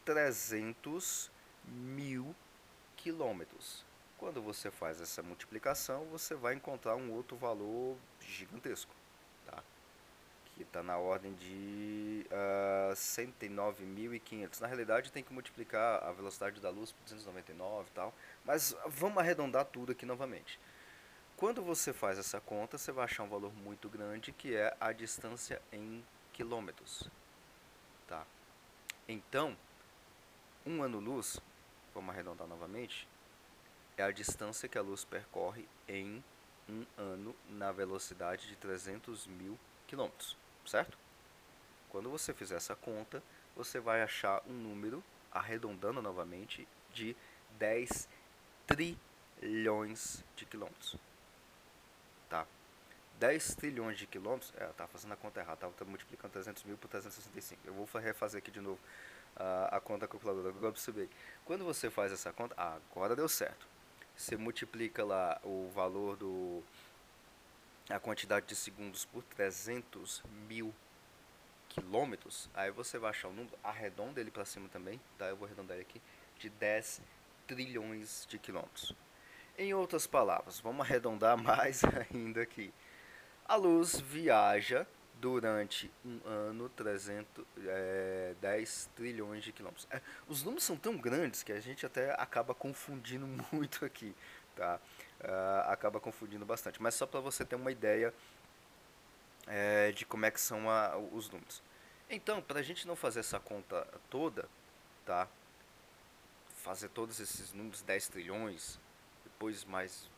300 0.05 1.31
mil 1.67 2.35
quilômetros. 2.97 3.85
Quando 4.25 4.41
você 4.41 4.71
faz 4.71 5.03
essa 5.03 5.23
multiplicação, 5.23 6.07
você 6.07 6.35
vai 6.35 6.55
encontrar 6.55 6.97
um 6.97 7.13
outro 7.13 7.37
valor 7.37 7.95
gigantesco, 8.23 8.91
tá? 9.45 9.63
que 10.47 10.63
está 10.63 10.83
na 10.83 10.97
ordem 10.97 11.35
de 11.35 12.27
uh, 12.31 12.93
ah, 12.93 12.95
109.500. 12.95 14.63
Na 14.63 14.67
realidade, 14.67 15.13
tem 15.13 15.23
que 15.23 15.31
multiplicar 15.31 16.03
a 16.03 16.11
velocidade 16.11 16.59
da 16.59 16.71
luz 16.71 16.91
por 16.91 17.03
299 17.03 17.87
e 17.87 17.93
tal, 17.93 18.15
mas 18.47 18.75
vamos 18.87 19.19
arredondar 19.19 19.67
tudo 19.67 19.93
aqui 19.93 20.07
novamente. 20.07 20.59
Quando 21.37 21.63
você 21.63 21.93
faz 21.93 22.19
essa 22.19 22.41
conta, 22.41 22.79
você 22.79 22.93
vai 22.93 23.05
achar 23.05 23.25
um 23.25 23.29
valor 23.29 23.53
muito 23.53 23.91
grande, 23.91 24.33
que 24.33 24.57
é 24.57 24.75
a 24.81 24.91
distância 24.91 25.61
em 25.71 26.03
quilômetros. 26.33 27.11
Tá? 28.09 28.25
Então, 29.07 29.55
um 30.65 30.83
ano-luz, 30.83 31.39
vamos 31.93 32.09
arredondar 32.09 32.49
novamente, 32.49 33.07
é 33.97 34.03
a 34.03 34.11
distância 34.11 34.69
que 34.69 34.79
a 34.79 34.83
luz 34.83 35.05
percorre 35.05 35.67
em 35.89 36.23
um 36.69 36.85
ano 36.97 37.35
na 37.49 37.71
velocidade 37.73 38.49
de 38.49 38.57
300 38.57 39.27
mil 39.27 39.59
quilômetros, 39.87 40.37
certo? 40.67 40.97
Quando 41.91 42.11
você 42.11 42.33
fizer 42.33 42.57
essa 42.57 42.75
conta, 42.75 43.23
você 43.55 43.79
vai 43.79 44.03
achar 44.03 44.43
um 44.49 44.53
número, 44.53 45.03
arredondando 45.31 46.03
novamente, 46.03 46.67
de 46.93 47.15
10 47.59 48.09
trilhões 48.67 50.25
de 50.37 50.45
quilômetros 50.47 50.99
tá? 52.35 52.47
10 53.21 53.55
trilhões 53.55 53.97
de 53.97 54.07
quilômetros, 54.07 54.53
é, 54.57 54.67
tá 54.67 54.89
fazendo 54.89 55.13
a 55.13 55.17
conta 55.17 55.41
errada, 55.41 55.69
tá, 55.69 55.85
multiplicando 55.85 56.33
300 56.33 56.65
mil 56.65 56.77
por 56.77 56.89
365. 56.89 57.61
Eu 57.65 57.73
vou 57.73 57.87
refazer 58.01 58.39
aqui 58.39 58.51
de 58.51 58.61
novo 58.61 58.81
uh, 59.37 59.69
a 59.71 59.81
conta 59.81 60.09
calculadora, 60.09 60.49
agora 60.49 60.73
percebi. 60.73 61.09
Quando 61.45 61.65
você 61.65 61.89
faz 61.91 62.11
essa 62.11 62.33
conta, 62.33 62.55
ah, 62.59 62.77
agora 62.91 63.15
deu 63.15 63.29
certo. 63.29 63.67
Você 64.17 64.37
multiplica 64.37 65.05
lá 65.05 65.41
o 65.43 65.71
valor 65.75 66.17
do 66.17 66.63
a 67.91 67.99
quantidade 67.99 68.47
de 68.47 68.57
segundos 68.57 69.05
por 69.05 69.23
300 69.25 70.23
mil 70.49 70.75
quilômetros, 71.69 72.49
aí 72.55 72.71
você 72.71 72.99
vai 72.99 73.11
achar 73.11 73.29
o 73.29 73.33
número, 73.33 73.59
arredonda 73.63 74.21
ele 74.21 74.31
para 74.31 74.45
cima 74.45 74.69
também, 74.69 75.01
tá? 75.19 75.27
Eu 75.27 75.37
vou 75.37 75.47
arredondar 75.47 75.77
ele 75.77 75.83
aqui, 75.83 76.01
de 76.39 76.49
10 76.49 77.03
trilhões 77.47 78.27
de 78.29 78.39
quilômetros. 78.39 78.95
Em 79.59 79.75
outras 79.75 80.07
palavras, 80.07 80.61
vamos 80.61 80.87
arredondar 80.87 81.37
mais 81.43 81.83
ainda 81.85 82.43
aqui. 82.43 82.73
A 83.47 83.57
luz 83.57 84.01
viaja 84.01 84.87
durante 85.21 85.91
um 86.05 86.21
ano 86.27 86.69
300, 86.71 87.45
é, 87.67 88.35
10 88.41 88.91
trilhões 88.95 89.45
de 89.45 89.53
quilômetros. 89.53 89.87
É, 89.91 90.01
os 90.29 90.43
números 90.43 90.65
são 90.65 90.77
tão 90.77 90.97
grandes 90.97 91.43
que 91.43 91.53
a 91.53 91.61
gente 91.61 91.87
até 91.87 92.13
acaba 92.21 92.55
confundindo 92.55 93.27
muito 93.53 93.85
aqui, 93.85 94.15
tá? 94.55 94.81
Uh, 95.21 95.71
acaba 95.71 96.01
confundindo 96.01 96.45
bastante. 96.45 96.83
Mas 96.83 96.95
só 96.95 97.07
para 97.07 97.21
você 97.21 97.45
ter 97.45 97.57
uma 97.57 97.73
ideia 97.73 98.13
é, 99.47 99.93
de 99.93 100.05
como 100.05 100.27
é 100.27 100.31
que 100.31 100.41
são 100.41 100.69
a, 100.69 100.97
os 100.97 101.31
números. 101.31 101.63
Então, 102.11 102.43
para 102.43 102.61
a 102.61 102.63
gente 102.63 102.87
não 102.87 102.95
fazer 102.95 103.21
essa 103.21 103.41
conta 103.41 103.87
toda, 104.11 104.49
tá? 105.07 105.29
Fazer 106.57 106.89
todos 106.89 107.21
esses 107.21 107.53
números, 107.53 107.83
10 107.83 108.09
trilhões, 108.09 108.79
depois 109.25 109.65
mais 109.65 110.09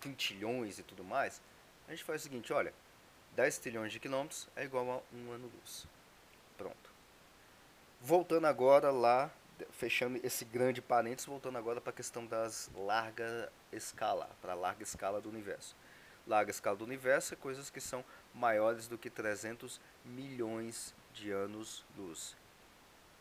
quintilhões 0.00 0.78
e 0.78 0.82
tudo 0.82 1.04
mais, 1.04 1.42
a 1.86 1.90
gente 1.90 2.04
faz 2.04 2.22
o 2.22 2.24
seguinte, 2.24 2.52
olha, 2.52 2.72
10 3.38 3.58
trilhões 3.58 3.92
de 3.92 4.00
quilômetros 4.00 4.48
é 4.56 4.64
igual 4.64 4.90
a 4.90 5.16
um 5.16 5.30
ano-luz. 5.30 5.86
Pronto. 6.56 6.90
Voltando 8.00 8.48
agora 8.48 8.90
lá, 8.90 9.30
fechando 9.70 10.18
esse 10.24 10.44
grande 10.44 10.82
parênteses, 10.82 11.26
voltando 11.26 11.56
agora 11.56 11.80
para 11.80 11.90
a 11.90 11.94
questão 11.94 12.26
das 12.26 12.68
larga 12.74 13.48
escala, 13.72 14.28
para 14.42 14.54
a 14.54 14.56
larga 14.56 14.82
escala 14.82 15.20
do 15.20 15.28
universo. 15.28 15.76
Larga 16.26 16.50
escala 16.50 16.78
do 16.78 16.84
universo 16.84 17.32
é 17.32 17.36
coisas 17.36 17.70
que 17.70 17.80
são 17.80 18.04
maiores 18.34 18.88
do 18.88 18.98
que 18.98 19.08
300 19.08 19.80
milhões 20.04 20.92
de 21.14 21.30
anos-luz. 21.30 22.36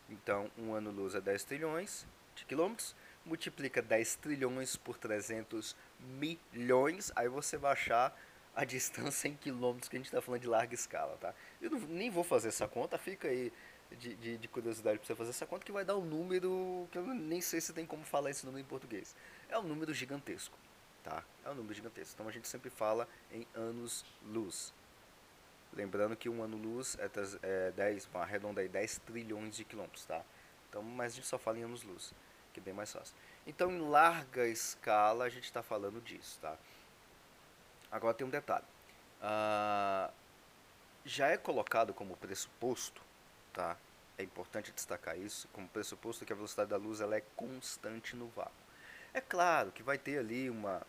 Então, 0.10 0.50
um 0.58 0.74
ano-luz 0.74 1.14
é 1.14 1.22
10 1.22 1.44
trilhões 1.44 2.08
de 2.36 2.44
quilômetros, 2.44 2.96
multiplica 3.24 3.84
10 3.84 4.16
trilhões 4.16 4.76
por 4.76 4.98
300 4.98 5.76
milhões, 6.00 7.12
aí 7.16 7.30
você 7.30 7.56
vai 7.56 7.74
achar 7.74 8.18
a 8.58 8.66
distância 8.66 9.28
em 9.28 9.36
quilômetros 9.36 9.88
que 9.88 9.96
a 9.96 10.00
gente 10.00 10.08
está 10.08 10.20
falando 10.20 10.42
de 10.42 10.48
larga 10.48 10.74
escala, 10.74 11.16
tá? 11.22 11.32
Eu 11.62 11.70
não, 11.70 11.80
nem 11.80 12.10
vou 12.10 12.24
fazer 12.24 12.48
essa 12.48 12.68
conta, 12.68 12.98
fica 12.98 13.28
aí 13.28 13.54
de, 13.92 14.16
de, 14.16 14.38
de 14.40 14.48
curiosidade 14.48 14.98
para 14.98 15.06
você 15.06 15.14
fazer 15.14 15.30
essa 15.30 15.46
conta, 15.46 15.64
que 15.64 15.72
vai 15.72 15.86
dar 15.86 15.96
um 15.96 16.04
número 16.04 16.88
que 16.92 16.98
eu 16.98 17.06
nem 17.06 17.40
sei 17.40 17.62
se 17.62 17.72
tem 17.72 17.86
como 17.86 18.04
falar 18.04 18.32
esse 18.32 18.44
número 18.48 18.66
em 18.66 18.68
português. 18.68 19.16
É 19.48 19.60
um 19.60 19.64
número 19.64 19.94
gigantesco, 19.94 20.58
tá? 21.04 21.24
É 21.46 21.52
um 21.52 21.54
número 21.54 21.76
gigantesco. 21.76 22.16
Então 22.16 22.28
a 22.28 22.32
gente 22.32 22.48
sempre 22.48 22.72
fala 22.72 23.08
em 23.32 23.46
anos-luz. 23.54 24.74
Lembrando 25.72 26.16
que 26.16 26.28
um 26.28 26.42
ano-luz 26.42 26.98
é, 27.00 27.68
é 27.68 27.72
10, 27.72 28.10
arredonda 28.16 28.62
aí, 28.62 28.68
10 28.68 28.98
trilhões 29.06 29.56
de 29.56 29.66
quilômetros, 29.66 30.04
tá? 30.04 30.24
Então, 30.68 30.82
mas 30.82 31.14
a 31.14 31.16
gente 31.18 31.28
só 31.28 31.38
fala 31.38 31.60
em 31.60 31.64
anos-luz 31.64 32.12
que 32.58 32.60
é 32.60 32.64
bem 32.64 32.74
mais 32.74 32.92
fácil. 32.92 33.16
Então, 33.46 33.72
em 33.72 33.80
larga 33.80 34.48
escala, 34.48 35.26
a 35.26 35.30
gente 35.30 35.44
está 35.44 35.62
falando 35.62 36.02
disso, 36.02 36.40
tá? 36.42 36.58
Agora 37.98 38.14
tem 38.14 38.28
um 38.28 38.30
detalhe. 38.30 38.64
Ah, 39.20 40.12
já 41.04 41.28
é 41.30 41.38
colocado 41.38 41.96
como 41.96 42.16
pressuposto, 42.16 43.02
tá? 43.52 43.76
É 44.20 44.24
importante 44.24 44.72
destacar 44.72 45.18
isso, 45.18 45.48
como 45.52 45.68
pressuposto 45.68 46.24
que 46.24 46.32
a 46.32 46.36
velocidade 46.36 46.70
da 46.70 46.78
luz 46.78 47.02
ela 47.02 47.16
é 47.16 47.24
constante 47.36 48.16
no 48.16 48.28
vácuo. 48.28 48.52
É 49.14 49.20
claro 49.20 49.72
que 49.72 49.82
vai 49.82 49.98
ter 49.98 50.20
ali 50.20 50.48
uma 50.48 50.86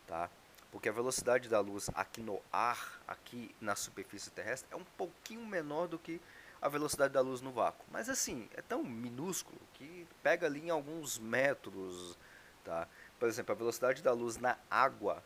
tá? 0.08 0.28
Porque 0.72 0.88
a 0.88 0.92
velocidade 0.92 1.48
da 1.48 1.60
luz 1.60 1.88
aqui 1.94 2.20
no 2.20 2.42
ar, 2.52 3.00
aqui 3.06 3.54
na 3.60 3.76
superfície 3.76 4.28
terrestre, 4.32 4.68
é 4.72 4.76
um 4.76 4.82
pouquinho 4.98 5.46
menor 5.46 5.86
do 5.86 6.00
que 6.00 6.20
a 6.60 6.68
velocidade 6.68 7.14
da 7.14 7.20
luz 7.20 7.40
no 7.40 7.52
vácuo. 7.52 7.86
Mas 7.92 8.08
assim, 8.08 8.48
é 8.56 8.60
tão 8.60 8.82
minúsculo 8.82 9.60
que 9.74 10.04
pega 10.20 10.48
ali 10.48 10.66
em 10.66 10.70
alguns 10.70 11.16
metros, 11.16 12.18
tá? 12.64 12.88
Por 13.20 13.28
exemplo, 13.28 13.52
a 13.52 13.56
velocidade 13.56 14.02
da 14.02 14.10
luz 14.10 14.36
na 14.36 14.58
água, 14.68 15.22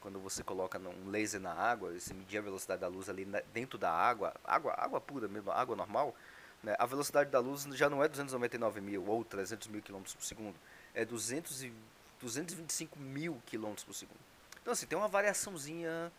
quando 0.00 0.18
você 0.18 0.42
coloca 0.42 0.78
um 0.78 1.10
laser 1.10 1.38
na 1.38 1.52
água, 1.52 1.92
você 1.92 2.14
medir 2.14 2.38
a 2.38 2.42
velocidade 2.42 2.80
da 2.80 2.88
luz 2.88 3.10
ali 3.10 3.26
dentro 3.52 3.76
da 3.76 3.92
água, 3.92 4.32
água, 4.42 4.72
água 4.78 5.02
pura 5.02 5.28
mesmo, 5.28 5.50
água 5.52 5.76
normal, 5.76 6.16
né? 6.62 6.76
A 6.78 6.86
velocidade 6.86 7.30
da 7.30 7.38
luz 7.38 7.62
já 7.72 7.88
não 7.88 8.02
é 8.02 8.08
299 8.08 8.80
mil 8.80 9.06
ou 9.06 9.24
300 9.24 9.68
mil 9.68 9.82
quilômetros 9.82 10.14
por 10.14 10.24
segundo, 10.24 10.56
é 10.94 11.04
200 11.04 11.62
e, 11.62 11.72
225 12.20 12.98
mil 12.98 13.40
quilômetros 13.46 13.84
por 13.84 13.94
segundo. 13.94 14.20
Então 14.60 14.72
assim, 14.72 14.86
tem 14.86 14.98
uma 14.98 15.08
variaçãozinha 15.08 16.12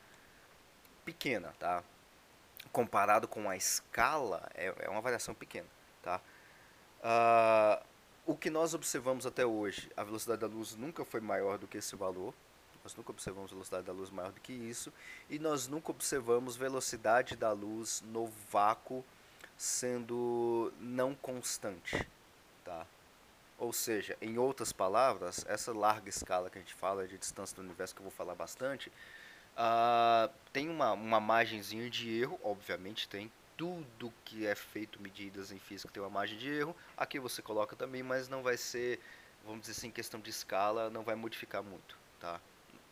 pequena, 1.06 1.54
tá? 1.60 1.84
Comparado 2.72 3.28
com 3.28 3.50
a 3.50 3.56
escala, 3.56 4.50
é, 4.56 4.74
é 4.80 4.90
uma 4.90 5.02
variação 5.02 5.34
pequena, 5.34 5.68
tá? 6.02 6.20
Uh, 7.02 7.86
o 8.26 8.36
que 8.36 8.50
nós 8.50 8.74
observamos 8.74 9.26
até 9.26 9.46
hoje, 9.46 9.92
a 9.98 10.04
velocidade 10.04 10.42
da 10.42 10.48
luz 10.48 10.76
nunca 10.76 11.04
foi 11.04 11.20
maior 11.20 11.58
do 11.58 11.68
que 11.68 11.78
esse 11.78 11.96
valor, 11.96 12.34
nós 12.84 12.96
nunca 12.96 13.12
observamos 13.12 13.52
velocidade 13.52 13.86
da 13.86 13.94
luz 13.94 14.10
maior 14.10 14.32
do 14.32 14.40
que 14.42 14.54
isso, 14.54 14.92
e 15.30 15.38
nós 15.38 15.68
nunca 15.68 15.92
observamos 15.92 16.56
velocidade 16.56 17.36
da 17.36 17.52
luz 17.52 18.02
no 18.08 18.28
vácuo 18.52 19.04
sendo 19.62 20.74
não 20.80 21.14
constante, 21.14 22.08
tá? 22.66 22.84
Ou 23.60 23.72
seja, 23.72 24.18
em 24.20 24.40
outras 24.40 24.74
palavras, 24.74 25.46
essa 25.48 25.72
larga 25.72 26.10
escala 26.10 26.50
que 26.50 26.58
a 26.58 26.62
gente 26.62 26.74
fala 26.74 27.08
de 27.08 27.16
distância 27.16 27.56
do 27.56 27.62
universo, 27.62 27.94
que 27.94 28.02
eu 28.02 28.06
vou 28.06 28.12
falar 28.12 28.34
bastante, 28.34 28.90
uh, 28.90 30.34
tem 30.52 30.68
uma, 30.68 30.94
uma 30.94 31.20
margenzinha 31.20 31.88
de 31.92 32.22
erro, 32.22 32.40
obviamente 32.44 33.08
tem, 33.08 33.32
tudo 33.56 34.12
que 34.26 34.48
é 34.48 34.56
feito 34.56 35.00
medidas 35.00 35.52
em 35.52 35.60
física 35.60 35.94
tem 35.94 36.02
uma 36.02 36.10
margem 36.10 36.40
de 36.40 36.50
erro, 36.50 36.76
aqui 36.98 37.20
você 37.20 37.40
coloca 37.44 37.76
também, 37.76 38.02
mas 38.02 38.28
não 38.28 38.42
vai 38.42 38.58
ser, 38.58 39.00
vamos 39.46 39.62
dizer 39.62 39.74
assim, 39.74 39.92
questão 39.92 40.20
de 40.20 40.32
escala, 40.32 40.90
não 40.90 41.04
vai 41.04 41.14
modificar 41.14 41.62
muito, 41.62 41.96
tá? 42.20 42.42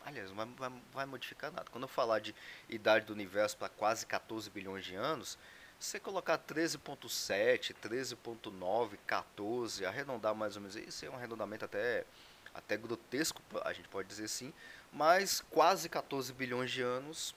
Aliás, 0.06 0.30
não 0.30 0.36
vai, 0.36 0.46
vai, 0.46 0.80
vai 0.92 1.06
modificar 1.06 1.50
nada. 1.50 1.68
Quando 1.68 1.82
eu 1.82 1.88
falar 1.88 2.20
de 2.20 2.32
idade 2.68 3.06
do 3.06 3.12
universo 3.12 3.56
para 3.56 3.68
quase 3.68 4.06
14 4.06 4.48
bilhões 4.48 4.84
de 4.84 4.94
anos, 4.94 5.36
você 5.80 5.98
colocar 5.98 6.38
13.7, 6.38 7.74
13.9, 7.82 8.98
14, 9.06 9.86
arredondar 9.86 10.34
mais 10.34 10.54
ou 10.54 10.62
menos, 10.62 10.76
isso 10.76 11.06
é 11.06 11.10
um 11.10 11.16
arredondamento 11.16 11.64
até, 11.64 12.04
até 12.52 12.76
grotesco, 12.76 13.42
a 13.64 13.72
gente 13.72 13.88
pode 13.88 14.06
dizer 14.06 14.24
assim, 14.24 14.52
mas 14.92 15.42
quase 15.50 15.88
14 15.88 16.34
bilhões 16.34 16.70
de 16.70 16.82
anos 16.82 17.34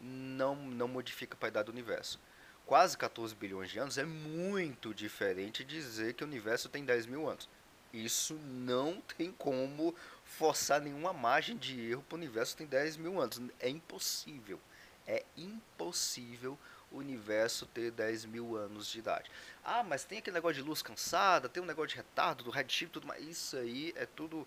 não, 0.00 0.56
não 0.56 0.88
modifica 0.88 1.36
para 1.36 1.46
a 1.46 1.50
idade 1.50 1.66
do 1.66 1.72
universo. 1.72 2.18
Quase 2.66 2.98
14 2.98 3.34
bilhões 3.36 3.70
de 3.70 3.78
anos 3.78 3.98
é 3.98 4.04
muito 4.04 4.92
diferente 4.92 5.64
de 5.64 5.76
dizer 5.76 6.14
que 6.14 6.24
o 6.24 6.26
universo 6.26 6.68
tem 6.68 6.84
10 6.84 7.06
mil 7.06 7.28
anos. 7.28 7.48
Isso 7.92 8.34
não 8.34 9.00
tem 9.16 9.32
como 9.32 9.94
forçar 10.24 10.80
nenhuma 10.80 11.12
margem 11.12 11.56
de 11.56 11.80
erro 11.90 12.04
para 12.08 12.16
o 12.16 12.18
universo 12.18 12.56
tem 12.56 12.66
10 12.66 12.96
mil 12.96 13.20
anos. 13.20 13.40
É 13.58 13.68
impossível. 13.68 14.60
É 15.06 15.24
impossível 15.36 16.56
o 16.90 16.98
universo 16.98 17.66
ter 17.66 17.90
10 17.90 18.24
mil 18.26 18.56
anos 18.56 18.88
de 18.88 18.98
idade. 18.98 19.30
Ah, 19.64 19.82
mas 19.82 20.04
tem 20.04 20.18
aquele 20.18 20.34
negócio 20.34 20.62
de 20.62 20.68
luz 20.68 20.82
cansada, 20.82 21.48
tem 21.48 21.62
um 21.62 21.66
negócio 21.66 21.90
de 21.90 21.96
retardo, 21.96 22.44
do 22.44 22.50
redshift, 22.50 22.92
tudo 22.92 23.06
mais. 23.06 23.24
Isso 23.24 23.56
aí 23.56 23.92
é 23.96 24.06
tudo 24.06 24.46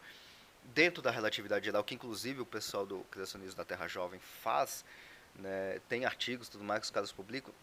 dentro 0.65 1.01
da 1.01 1.11
relatividade 1.11 1.65
geral, 1.65 1.83
que 1.83 1.95
inclusive 1.95 2.41
o 2.41 2.45
pessoal 2.45 2.85
do 2.85 2.99
criacionismo 3.05 3.57
da 3.57 3.65
Terra 3.65 3.87
Jovem 3.87 4.19
faz, 4.19 4.85
né, 5.35 5.79
tem 5.89 6.05
artigos 6.05 6.47
tudo 6.49 6.63
mais 6.63 6.81
que 6.81 6.85
os 6.85 6.91
caras 6.91 7.11
publicam. 7.11 7.53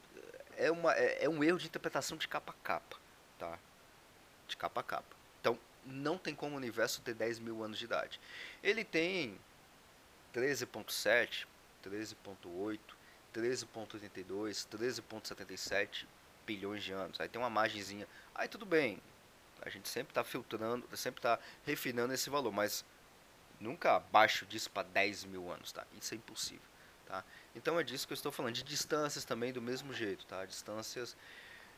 É, 0.57 0.71
uma, 0.71 0.95
é, 0.95 1.25
é 1.25 1.29
um 1.29 1.43
erro 1.43 1.59
de 1.59 1.67
interpretação 1.67 2.17
de 2.19 2.29
capa 2.29 2.53
a 2.53 2.65
capa. 2.65 2.97
Tá? 3.39 3.59
De 4.47 4.57
capa 4.57 4.81
a 4.81 4.85
capa. 4.85 5.17
Então, 5.41 5.59
não 5.87 6.19
tem 6.19 6.35
como 6.35 6.55
o 6.55 6.59
universo 6.59 7.01
ter 7.01 7.15
10 7.15 7.39
mil 7.39 7.63
anos 7.63 7.79
de 7.79 7.85
idade. 7.85 8.21
Ele 8.63 8.85
tem 8.85 9.39
13.7, 10.35 11.47
13.8, 11.83 12.79
13.82, 13.35 14.67
13.77 14.69 16.07
bilhões 16.47 16.83
de 16.83 16.93
anos. 16.93 17.21
Aí 17.21 17.29
tem 17.29 17.41
uma 17.41 17.51
margenzinha. 17.51 18.09
Aí 18.35 18.49
tudo 18.49 18.67
bem. 18.67 19.01
A 19.63 19.69
gente 19.69 19.89
sempre 19.89 20.11
está 20.11 20.25
filtrando, 20.25 20.85
sempre 20.97 21.19
está 21.19 21.39
refinando 21.65 22.15
esse 22.15 22.31
valor, 22.31 22.51
mas 22.51 22.85
nunca 23.61 23.97
abaixo 23.97 24.47
disso 24.47 24.71
para 24.71 24.89
10 24.89 25.25
mil 25.25 25.51
anos, 25.51 25.71
tá? 25.71 25.85
Isso 26.01 26.15
é 26.15 26.17
impossível, 26.17 26.65
tá? 27.07 27.23
Então 27.55 27.79
é 27.79 27.85
disso 27.85 28.07
que 28.07 28.13
eu 28.13 28.17
estou 28.17 28.33
falando. 28.33 28.55
De 28.55 28.63
distâncias 28.63 29.25
também 29.25 29.53
do 29.53 29.61
mesmo 29.61 29.93
jeito, 29.93 30.25
tá? 30.25 30.47
Distâncias 30.47 31.15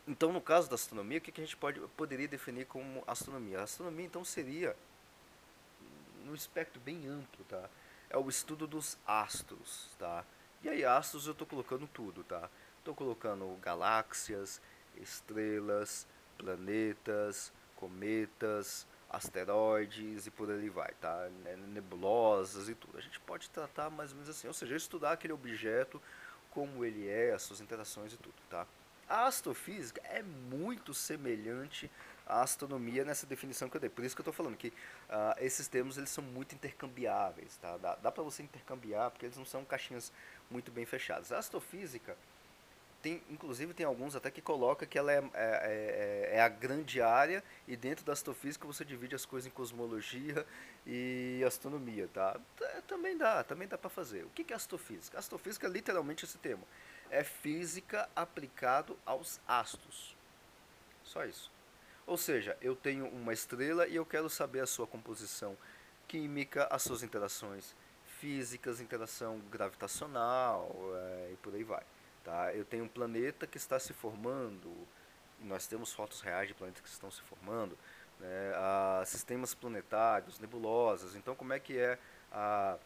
então, 0.06 0.32
no 0.32 0.40
caso 0.40 0.68
da 0.68 0.74
astronomia, 0.74 1.18
o 1.18 1.20
que, 1.20 1.30
que 1.30 1.40
a 1.40 1.44
gente 1.44 1.56
pode, 1.56 1.80
poderia 1.96 2.26
definir 2.26 2.66
como 2.66 3.04
astronomia? 3.06 3.60
A 3.60 3.62
astronomia, 3.62 4.04
então, 4.04 4.24
seria 4.24 4.76
num 6.22 6.34
espectro 6.34 6.80
bem 6.80 7.06
amplo, 7.06 7.44
tá? 7.44 7.68
É 8.08 8.16
o 8.16 8.28
estudo 8.28 8.66
dos 8.66 8.98
astros, 9.06 9.90
tá? 9.98 10.24
E 10.62 10.68
aí 10.68 10.84
astros 10.84 11.26
eu 11.26 11.32
estou 11.32 11.46
colocando 11.46 11.86
tudo, 11.86 12.22
tá? 12.24 12.48
Estou 12.78 12.94
colocando 12.94 13.56
galáxias, 13.60 14.60
estrelas, 14.96 16.06
planetas, 16.36 17.52
cometas, 17.76 18.86
asteroides 19.08 20.26
e 20.26 20.30
por 20.30 20.50
ali 20.50 20.68
vai, 20.68 20.92
tá? 21.00 21.28
Nebulosas 21.68 22.68
e 22.68 22.74
tudo. 22.74 22.96
A 22.96 23.00
gente 23.00 23.20
pode 23.20 23.50
tratar 23.50 23.90
mais 23.90 24.10
ou 24.10 24.16
menos 24.16 24.30
assim, 24.30 24.48
ou 24.48 24.54
seja, 24.54 24.76
estudar 24.76 25.12
aquele 25.12 25.32
objeto, 25.32 26.00
como 26.50 26.84
ele 26.84 27.08
é, 27.08 27.32
as 27.32 27.42
suas 27.42 27.60
interações 27.60 28.12
e 28.12 28.16
tudo, 28.16 28.34
tá? 28.48 28.66
A 29.12 29.26
astrofísica 29.26 30.00
é 30.06 30.22
muito 30.22 30.94
semelhante 30.94 31.90
à 32.26 32.40
astronomia 32.40 33.04
nessa 33.04 33.26
definição 33.26 33.68
que 33.68 33.76
eu 33.76 33.80
dei. 33.82 33.90
Por 33.90 34.02
isso 34.06 34.16
que 34.16 34.20
eu 34.20 34.22
estou 34.22 34.32
falando 34.32 34.56
que 34.56 34.68
uh, 34.68 34.72
esses 35.38 35.68
termos 35.68 35.98
eles 35.98 36.08
são 36.08 36.24
muito 36.24 36.54
intercambiáveis, 36.54 37.58
tá? 37.58 37.76
Dá, 37.76 37.94
dá 37.96 38.10
para 38.10 38.22
você 38.22 38.42
intercambiar 38.42 39.10
porque 39.10 39.26
eles 39.26 39.36
não 39.36 39.44
são 39.44 39.66
caixinhas 39.66 40.10
muito 40.50 40.72
bem 40.72 40.86
fechadas. 40.86 41.30
A 41.30 41.36
astrofísica 41.36 42.16
tem, 43.02 43.22
inclusive 43.28 43.74
tem 43.74 43.84
alguns 43.84 44.16
até 44.16 44.30
que 44.30 44.40
coloca 44.40 44.86
que 44.86 44.96
ela 44.96 45.12
é, 45.12 45.18
é, 45.18 45.20
é, 45.34 46.30
é, 46.36 46.40
a 46.40 46.48
grande 46.48 47.02
área 47.02 47.44
e 47.68 47.76
dentro 47.76 48.06
da 48.06 48.14
astrofísica 48.14 48.66
você 48.66 48.82
divide 48.82 49.14
as 49.14 49.26
coisas 49.26 49.46
em 49.46 49.50
cosmologia 49.50 50.46
e 50.86 51.44
astronomia, 51.46 52.08
tá? 52.14 52.40
Também 52.88 53.18
dá, 53.18 53.44
também 53.44 53.68
dá 53.68 53.76
para 53.76 53.90
fazer. 53.90 54.24
O 54.24 54.30
que 54.30 54.50
é 54.54 54.56
astrofísica? 54.56 55.18
Astrofísica 55.18 55.66
é 55.66 55.70
literalmente 55.70 56.24
esse 56.24 56.38
termo. 56.38 56.66
É 57.12 57.22
física 57.22 58.08
aplicado 58.16 58.98
aos 59.04 59.38
astros. 59.46 60.16
Só 61.04 61.26
isso. 61.26 61.52
Ou 62.06 62.16
seja, 62.16 62.56
eu 62.62 62.74
tenho 62.74 63.06
uma 63.06 63.34
estrela 63.34 63.86
e 63.86 63.94
eu 63.94 64.06
quero 64.06 64.30
saber 64.30 64.60
a 64.60 64.66
sua 64.66 64.86
composição 64.86 65.56
química, 66.08 66.66
as 66.70 66.82
suas 66.82 67.02
interações 67.02 67.76
físicas, 68.18 68.80
interação 68.80 69.40
gravitacional 69.50 70.74
é, 70.94 71.32
e 71.32 71.36
por 71.36 71.54
aí 71.54 71.62
vai. 71.62 71.82
Tá? 72.24 72.54
Eu 72.54 72.64
tenho 72.64 72.84
um 72.84 72.88
planeta 72.88 73.46
que 73.46 73.58
está 73.58 73.78
se 73.78 73.92
formando, 73.92 74.72
nós 75.40 75.66
temos 75.66 75.92
fotos 75.92 76.22
reais 76.22 76.48
de 76.48 76.54
planetas 76.54 76.80
que 76.80 76.88
estão 76.88 77.10
se 77.10 77.20
formando, 77.20 77.76
né? 78.18 78.52
ah, 78.54 79.02
sistemas 79.04 79.54
planetários, 79.54 80.38
nebulosas. 80.38 81.14
Então, 81.14 81.34
como 81.34 81.52
é 81.52 81.60
que 81.60 81.76
é 81.76 81.98
a, 82.32 82.78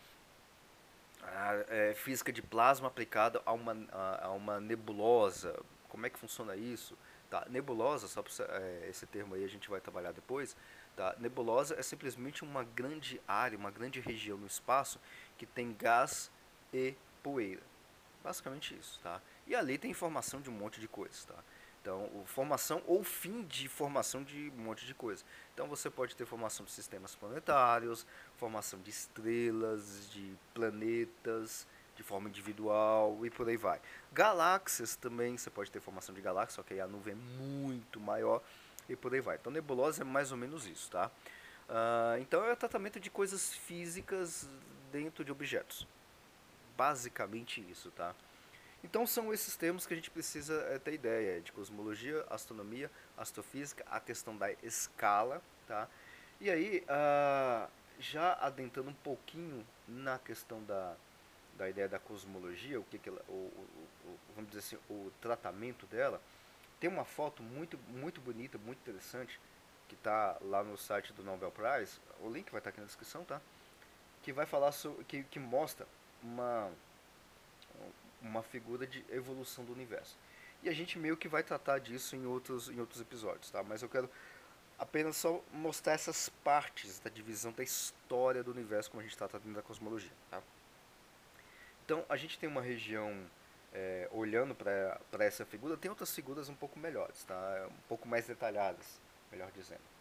a 1.23 1.65
é, 1.69 1.95
física 1.95 2.33
de 2.33 2.43
plasma 2.43 2.89
aplicada 2.89 3.43
a 3.45 3.53
uma, 3.53 3.77
a, 3.93 4.27
a, 4.27 4.31
uma 4.31 4.61
nebulosa? 4.61 5.59
Como 5.89 6.07
é 6.07 6.11
que 6.11 6.19
funciona 6.19 6.57
isso? 6.57 6.97
Tá? 7.31 7.47
Nebulosa, 7.49 8.07
só 8.07 8.23
é, 8.49 8.87
esse 8.89 9.07
termo 9.07 9.35
aí 9.35 9.45
a 9.45 9.49
gente 9.49 9.69
vai 9.69 9.81
trabalhar 9.81 10.13
depois. 10.13 10.57
Tá? 10.97 11.15
Nebulosa 11.19 11.75
é 11.79 11.83
simplesmente 11.83 12.43
uma 12.45 12.65
grande 12.65 13.21
área, 13.27 13.59
uma 13.59 13.71
grande 13.71 14.01
região 14.01 14.39
no 14.39 14.47
espaço 14.47 15.01
que 15.37 15.45
tem 15.47 15.75
gás 15.75 16.31
e 16.73 16.95
poeira. 17.23 17.63
Basicamente 18.23 18.77
isso, 18.77 18.99
tá? 19.03 19.21
E 19.47 19.55
ali 19.55 19.79
tem 19.79 19.91
informação 19.91 20.41
de 20.41 20.51
um 20.51 20.53
monte 20.53 20.81
de 20.81 20.89
coisas, 20.89 21.25
tá? 21.25 21.37
Então, 21.87 22.11
formação 22.25 22.83
ou 22.85 23.05
fim 23.05 23.45
de 23.45 23.69
formação 23.69 24.25
de 24.25 24.53
um 24.59 24.63
monte 24.63 24.85
de 24.85 24.93
coisa. 24.93 25.23
Então, 25.55 25.69
você 25.69 25.89
pode 25.89 26.17
ter 26.17 26.27
formação 26.27 26.67
de 26.67 26.73
sistemas 26.73 27.15
planetários, 27.15 28.05
formação 28.37 28.81
de 28.81 28.91
estrelas, 28.91 30.11
de 30.11 30.35
planetas, 30.53 31.65
de 31.95 32.03
forma 32.03 32.29
individual 32.29 33.25
e 33.25 33.31
por 33.31 33.49
aí 33.49 33.57
vai. 33.57 33.81
Galáxias 34.13 34.97
também, 34.97 35.39
você 35.39 35.49
pode 35.49 35.71
ter 35.71 35.79
formação 35.79 36.13
de 36.13 36.21
galáxias, 36.21 36.55
só 36.55 36.65
que 36.65 36.75
aí 36.75 36.81
a 36.81 36.89
nuvem 36.89 37.15
é 37.15 37.41
muito 37.41 38.01
maior 38.01 38.43
e 38.89 38.97
por 38.97 39.15
aí 39.15 39.21
vai. 39.21 39.37
Então, 39.37 39.53
nebulosa 39.53 40.03
é 40.03 40.05
mais 40.05 40.33
ou 40.33 40.37
menos 40.37 40.67
isso, 40.67 40.91
tá? 40.91 41.09
Uh, 41.69 42.21
então, 42.21 42.45
é 42.45 42.53
o 42.53 42.57
tratamento 42.57 42.99
de 42.99 43.11
coisas 43.11 43.55
físicas 43.55 44.49
dentro 44.91 45.25
de 45.25 45.31
objetos 45.31 45.87
basicamente 46.77 47.65
isso, 47.71 47.91
tá? 47.91 48.15
Então 48.87 49.05
são 49.05 49.35
esses 49.35 49.57
termos 49.57 49.85
que 49.85 49.93
a 49.93 49.97
gente 49.97 50.13
precisa 50.13 50.55
é, 50.71 50.79
ter 50.79 50.95
ideia 50.95 51.41
de 51.41 51.51
cosmologia, 51.51 52.25
astronomia, 52.31 52.89
astrofísica, 53.19 53.85
a 53.91 53.99
questão 53.99 54.37
da 54.37 54.53
escala, 54.63 55.43
tá? 55.67 55.89
E 56.41 56.49
aí, 56.49 56.85
uh, 56.85 57.69
já 57.99 58.35
adentrando 58.35 58.91
um 58.91 58.95
pouquinho 58.95 59.67
na 59.89 60.21
questão 60.21 60.63
da, 60.63 60.95
da 61.59 61.69
ideia 61.69 61.89
da 61.89 61.99
cosmologia, 61.99 62.79
o 62.79 62.85
que, 62.85 62.97
que 62.97 63.09
ela, 63.09 63.21
o, 63.29 63.33
o, 63.33 63.69
o, 64.05 64.19
vamos 64.37 64.53
dizer 64.53 64.61
assim, 64.61 64.79
o 64.89 65.11
tratamento 65.21 65.85
dela, 65.87 66.23
tem 66.79 66.89
uma 66.89 67.05
foto 67.05 67.43
muito, 67.43 67.77
muito 67.89 68.21
bonita, 68.21 68.57
muito 68.57 68.79
interessante, 68.79 69.41
que 69.89 69.97
está 69.97 70.37
lá 70.41 70.63
no 70.63 70.79
site 70.79 71.13
do 71.13 71.25
Nobel 71.25 71.51
Prize, 71.51 71.99
o 72.21 72.31
link 72.31 72.53
vai 72.53 72.61
estar 72.61 72.61
tá 72.61 72.69
aqui 72.71 72.81
na 72.81 72.87
descrição, 72.87 73.25
tá? 73.25 73.41
Que 74.23 74.33
vai 74.33 74.47
falar 74.47 74.71
sobre, 74.71 75.03
que, 75.07 75.25
que 75.25 75.41
mostra 75.41 75.89
uma, 76.23 76.71
uma 78.21 78.43
figura 78.43 78.87
de 78.87 79.05
evolução 79.11 79.65
do 79.65 79.73
universo. 79.73 80.19
E 80.63 80.69
a 80.69 80.73
gente 80.73 80.99
meio 80.99 81.17
que 81.17 81.29
vai 81.29 81.43
tratar 81.43 81.79
disso 81.79 82.17
em 82.17 82.27
outros, 82.27 82.69
em 82.69 82.81
outros 82.81 83.01
episódios, 83.01 83.51
tá? 83.51 83.63
Mas 83.63 83.83
eu 83.83 83.89
quero 83.89 84.11
apenas 84.79 85.17
só 85.17 85.43
mostrar 85.53 85.93
essas 85.93 86.29
partes 86.29 86.99
da 86.99 87.09
divisão 87.11 87.53
da 87.53 87.63
história 87.63 88.43
do 88.43 88.51
universo 88.51 88.91
como 88.91 89.01
a 89.01 89.03
gente 89.03 89.13
está 89.13 89.29
tratando 89.29 89.55
da 89.55 89.63
cosmologia, 89.63 90.13
tá? 90.31 90.43
Então, 91.85 92.05
a 92.09 92.17
gente 92.17 92.39
tem 92.39 92.49
uma 92.49 92.61
região 92.61 93.15
é, 93.73 94.09
olhando 94.11 94.55
para 94.55 95.25
essa 95.25 95.45
figura, 95.45 95.77
tem 95.77 95.91
outras 95.91 96.13
figuras 96.15 96.49
um 96.49 96.55
pouco 96.55 96.79
melhores, 96.79 97.23
tá? 97.25 97.69
Um 97.71 97.89
pouco 97.89 98.09
mais 98.09 98.27
detalhadas, 98.27 99.01
melhor 99.31 99.51
dizendo. 99.53 99.97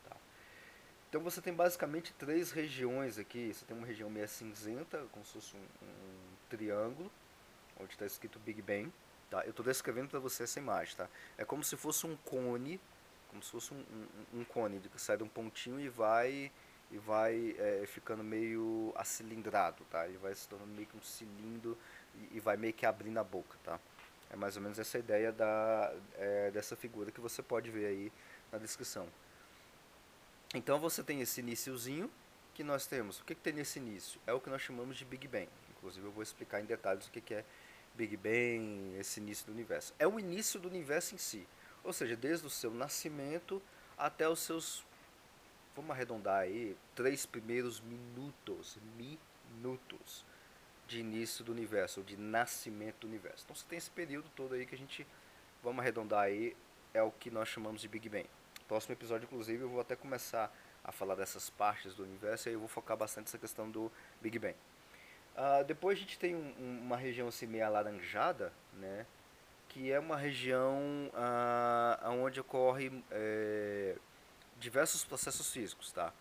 Então 1.16 1.24
você 1.24 1.42
tem 1.42 1.54
basicamente 1.54 2.14
três 2.16 2.52
regiões 2.52 3.18
aqui. 3.18 3.54
Você 3.54 3.64
tem 3.64 3.78
uma 3.78 3.88
região 3.88 4.10
meio 4.10 4.28
cinzenta, 4.28 5.06
como 5.14 5.24
se 5.24 5.32
fosse 5.32 5.56
um, 5.56 5.60
um 5.60 6.36
triângulo, 6.50 7.10
onde 7.80 7.94
está 7.94 8.06
escrito 8.06 8.40
Big 8.40 8.62
Bang. 8.62 8.92
Tá? 9.30 9.44
Eu 9.44 9.50
estou 9.50 9.66
descrevendo 9.66 10.10
para 10.10 10.20
você 10.20 10.44
essa 10.44 10.60
imagem. 10.60 10.96
Tá? 10.96 11.08
É 11.38 11.46
como 11.46 11.64
se 11.64 11.76
fosse 11.76 12.06
um 12.06 12.16
cone, 12.18 12.80
como 13.30 13.44
se 13.44 13.52
fosse 13.52 13.74
um, 13.74 13.78
um, 14.34 14.40
um 14.40 14.44
cone 14.44 14.80
que 14.80 15.02
sai 15.02 15.18
de 15.18 15.24
um 15.24 15.28
pontinho 15.28 15.80
e 15.80 15.90
vai 15.90 16.52
e 16.92 16.98
vai 16.98 17.56
é, 17.58 17.84
ficando 17.88 18.24
meio 18.24 18.94
acilindrado, 18.96 19.84
tá? 19.86 20.08
Ele 20.08 20.18
vai 20.18 20.34
se 20.36 20.48
tornando 20.48 20.72
meio 20.72 20.88
que 20.88 20.96
um 20.96 21.02
cilindro 21.02 21.78
e, 22.16 22.38
e, 22.38 22.40
vai 22.40 22.56
meio 22.58 22.74
que 22.74 22.86
abrindo 22.86 23.18
a 23.18 23.24
boca, 23.24 23.58
tá? 23.64 23.80
É 24.30 24.36
mais 24.36 24.56
ou 24.56 24.62
menos 24.62 24.78
essa 24.80 24.98
ideia 24.98 25.32
da, 25.32 25.94
é, 26.18 26.52
dessa 26.52 26.76
figura 26.76 27.12
que 27.12 27.20
você 27.20 27.42
pode 27.42 27.70
ver 27.72 27.88
aí 27.88 28.12
na 28.52 28.58
descrição. 28.58 29.08
Então 30.54 30.80
você 30.80 31.04
tem 31.04 31.22
esse 31.22 31.42
iníciozinho 31.42 32.10
que 32.54 32.64
nós 32.64 32.86
temos. 32.86 33.20
O 33.20 33.26
que, 33.26 33.36
que 33.36 33.42
tem 33.42 33.54
nesse 33.54 33.80
início? 33.80 34.20
É 34.26 34.34
o 34.34 34.40
que 34.40 34.50
nós 34.50 34.62
chamamos 34.62 34.96
de 34.96 35.06
Big 35.06 35.28
Bang. 35.28 35.50
Inclusive 35.72 36.06
eu 36.06 36.12
vou 36.12 36.24
explicar 36.24 36.62
em 36.62 36.66
detalhes 36.66 37.08
o 37.08 37.12
que, 37.12 37.20
que 37.20 37.34
é 37.34 37.46
Big 37.96 38.18
Bang, 38.18 38.96
esse 39.00 39.20
início 39.20 39.46
do 39.46 39.52
universo. 39.52 39.94
É 39.98 40.08
o 40.08 40.20
início 40.20 40.60
do 40.60 40.68
universo 40.68 41.16
em 41.16 41.18
si. 41.18 41.48
Ou 41.84 41.94
seja, 41.94 42.16
desde 42.16 42.46
o 42.46 42.50
seu 42.50 42.72
nascimento 42.72 43.62
até 43.98 44.28
os 44.28 44.40
seus, 44.40 44.86
vamos 45.76 45.92
arredondar 45.92 46.42
aí, 46.42 46.76
três 46.94 47.26
primeiros 47.26 47.80
minutos, 47.80 48.78
minutos 48.98 50.26
de 50.88 51.00
início 51.00 51.44
do 51.44 51.52
universo, 51.52 52.02
ou 52.02 52.06
de 52.06 52.18
nascimento 52.18 53.02
do 53.02 53.08
universo. 53.08 53.44
Então 53.46 53.56
você 53.56 53.66
tem 53.68 53.78
esse 53.78 53.90
período 53.90 54.30
todo 54.36 54.54
aí 54.54 54.66
que 54.66 54.76
a 54.76 54.78
gente, 54.78 55.06
vamos 55.64 55.80
arredondar 55.80 56.22
aí, 56.22 56.56
é 56.94 57.02
o 57.02 57.12
que 57.12 57.30
nós 57.32 57.48
chamamos 57.48 57.82
de 57.82 57.88
Big 57.88 58.08
Bang. 58.10 58.30
Próximo 58.68 58.94
episódio, 58.94 59.26
inclusive, 59.26 59.64
eu 59.64 59.70
vou 59.70 59.80
até 59.80 59.96
começar 59.96 60.52
a 60.84 60.92
falar 60.92 61.16
dessas 61.16 61.50
partes 61.50 61.96
do 61.96 62.04
universo 62.04 62.48
e 62.48 62.50
aí 62.50 62.56
eu 62.56 62.60
vou 62.60 62.68
focar 62.68 62.96
bastante 62.96 63.26
nessa 63.26 63.38
questão 63.38 63.70
do 63.70 63.92
Big 64.22 64.38
Bang. 64.38 64.56
Uh, 65.36 65.64
depois 65.66 65.98
a 65.98 66.02
gente 66.02 66.18
tem 66.18 66.34
um, 66.34 66.54
um, 66.60 66.82
uma 66.82 66.96
região 66.96 67.28
assim 67.28 67.46
meio 67.46 67.66
alaranjada, 67.66 68.54
né? 68.74 69.06
Que 69.68 69.92
é 69.92 70.00
uma 70.00 70.16
região 70.16 71.12
uh, 71.14 72.10
onde 72.10 72.40
ocorre 72.40 73.04
é, 73.12 73.98
diversos 74.58 75.04
processos 75.04 75.52
físicos, 75.52 75.92
tá? 75.92 76.14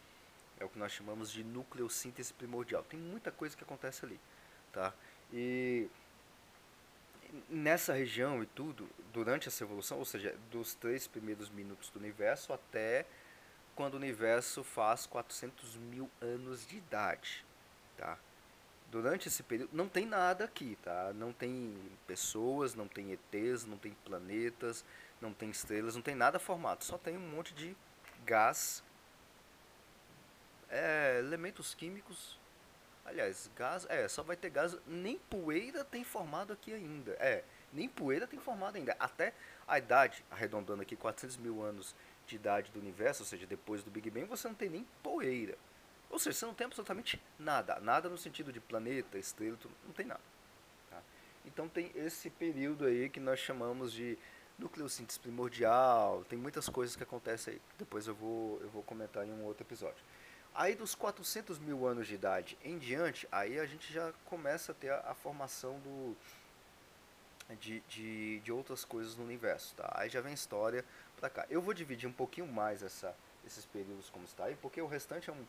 É 0.58 0.64
o 0.64 0.68
que 0.68 0.78
nós 0.78 0.90
chamamos 0.90 1.30
de 1.30 1.44
nucleossíntese 1.44 2.32
primordial. 2.32 2.82
Tem 2.82 2.98
muita 2.98 3.30
coisa 3.30 3.56
que 3.56 3.62
acontece 3.62 4.04
ali, 4.04 4.18
tá? 4.72 4.92
E 5.32 5.88
nessa 7.48 7.92
região 7.92 8.42
e 8.42 8.46
tudo, 8.46 8.88
durante 9.12 9.46
essa 9.48 9.62
evolução, 9.62 9.98
ou 9.98 10.04
seja, 10.04 10.34
dos 10.50 10.74
três 10.74 11.06
primeiros 11.06 11.50
minutos 11.50 11.90
do 11.90 11.98
universo 11.98 12.52
até 12.52 13.06
quando 13.74 13.94
o 13.94 13.96
universo 13.96 14.62
faz 14.62 15.06
400 15.06 15.76
mil 15.76 16.10
anos 16.20 16.66
de 16.66 16.76
idade, 16.76 17.44
tá? 17.96 18.18
Durante 18.94 19.26
esse 19.26 19.42
período 19.42 19.70
não 19.72 19.88
tem 19.88 20.06
nada 20.06 20.44
aqui, 20.44 20.78
tá? 20.80 21.12
Não 21.14 21.32
tem 21.32 21.74
pessoas, 22.06 22.76
não 22.76 22.86
tem 22.86 23.10
ETs, 23.10 23.66
não 23.66 23.76
tem 23.76 23.92
planetas, 24.04 24.84
não 25.20 25.34
tem 25.34 25.50
estrelas, 25.50 25.96
não 25.96 26.02
tem 26.02 26.14
nada 26.14 26.38
formado, 26.38 26.84
só 26.84 26.96
tem 26.96 27.16
um 27.16 27.28
monte 27.28 27.52
de 27.54 27.76
gás, 28.24 28.84
é, 30.70 31.18
elementos 31.18 31.74
químicos 31.74 32.38
Aliás, 33.04 33.50
gás, 33.54 33.84
é, 33.90 34.08
só 34.08 34.22
vai 34.22 34.36
ter 34.36 34.48
gás, 34.48 34.78
nem 34.86 35.18
poeira 35.18 35.84
tem 35.84 36.02
formado 36.04 36.52
aqui 36.52 36.72
ainda. 36.72 37.12
É, 37.18 37.44
nem 37.72 37.86
poeira 37.86 38.26
tem 38.28 38.38
formado 38.38 38.76
ainda. 38.76 38.96
Até 38.98 39.34
a 39.68 39.76
idade, 39.76 40.24
arredondando 40.30 40.82
aqui 40.82 40.96
400 40.96 41.36
mil 41.36 41.62
anos 41.62 41.94
de 42.26 42.36
idade 42.36 42.70
do 42.70 42.78
universo, 42.78 43.22
ou 43.22 43.26
seja, 43.26 43.44
depois 43.44 43.82
do 43.82 43.90
Big 43.90 44.08
Bang, 44.08 44.24
você 44.24 44.48
não 44.48 44.54
tem 44.54 44.70
nem 44.70 44.86
poeira. 45.02 45.58
Ou 46.14 46.18
seja, 46.20 46.38
você 46.38 46.46
não 46.46 46.54
tem 46.54 46.66
absolutamente 46.66 47.20
nada. 47.36 47.80
Nada 47.80 48.08
no 48.08 48.16
sentido 48.16 48.52
de 48.52 48.60
planeta, 48.60 49.18
estrela, 49.18 49.56
tudo, 49.56 49.74
não 49.84 49.92
tem 49.92 50.06
nada. 50.06 50.20
Tá? 50.88 51.02
Então 51.44 51.68
tem 51.68 51.90
esse 51.92 52.30
período 52.30 52.86
aí 52.86 53.08
que 53.08 53.18
nós 53.18 53.40
chamamos 53.40 53.92
de 53.92 54.16
nucleossíntese 54.56 55.18
primordial, 55.18 56.24
tem 56.28 56.38
muitas 56.38 56.68
coisas 56.68 56.94
que 56.94 57.02
acontecem 57.02 57.54
aí. 57.54 57.62
Depois 57.76 58.06
eu 58.06 58.14
vou, 58.14 58.60
eu 58.62 58.68
vou 58.68 58.80
comentar 58.84 59.26
em 59.26 59.32
um 59.32 59.42
outro 59.42 59.64
episódio. 59.66 60.04
Aí 60.54 60.76
dos 60.76 60.94
400 60.94 61.58
mil 61.58 61.84
anos 61.84 62.06
de 62.06 62.14
idade 62.14 62.56
em 62.62 62.78
diante, 62.78 63.26
aí 63.32 63.58
a 63.58 63.66
gente 63.66 63.92
já 63.92 64.12
começa 64.24 64.70
a 64.70 64.74
ter 64.76 64.90
a, 64.90 65.00
a 65.10 65.14
formação 65.16 65.80
do, 65.80 66.16
de, 67.58 67.80
de, 67.88 68.38
de, 68.38 68.52
outras 68.52 68.84
coisas 68.84 69.16
no 69.16 69.24
universo, 69.24 69.74
tá? 69.74 69.92
Aí 69.96 70.08
já 70.08 70.20
vem 70.20 70.32
história 70.32 70.84
pra 71.16 71.28
cá. 71.28 71.44
Eu 71.50 71.60
vou 71.60 71.74
dividir 71.74 72.08
um 72.08 72.12
pouquinho 72.12 72.46
mais 72.46 72.84
essa, 72.84 73.16
esses 73.44 73.66
períodos 73.66 74.08
como 74.10 74.24
está 74.24 74.44
aí, 74.44 74.54
porque 74.62 74.80
o 74.80 74.86
restante 74.86 75.28
é, 75.28 75.32
um, 75.32 75.44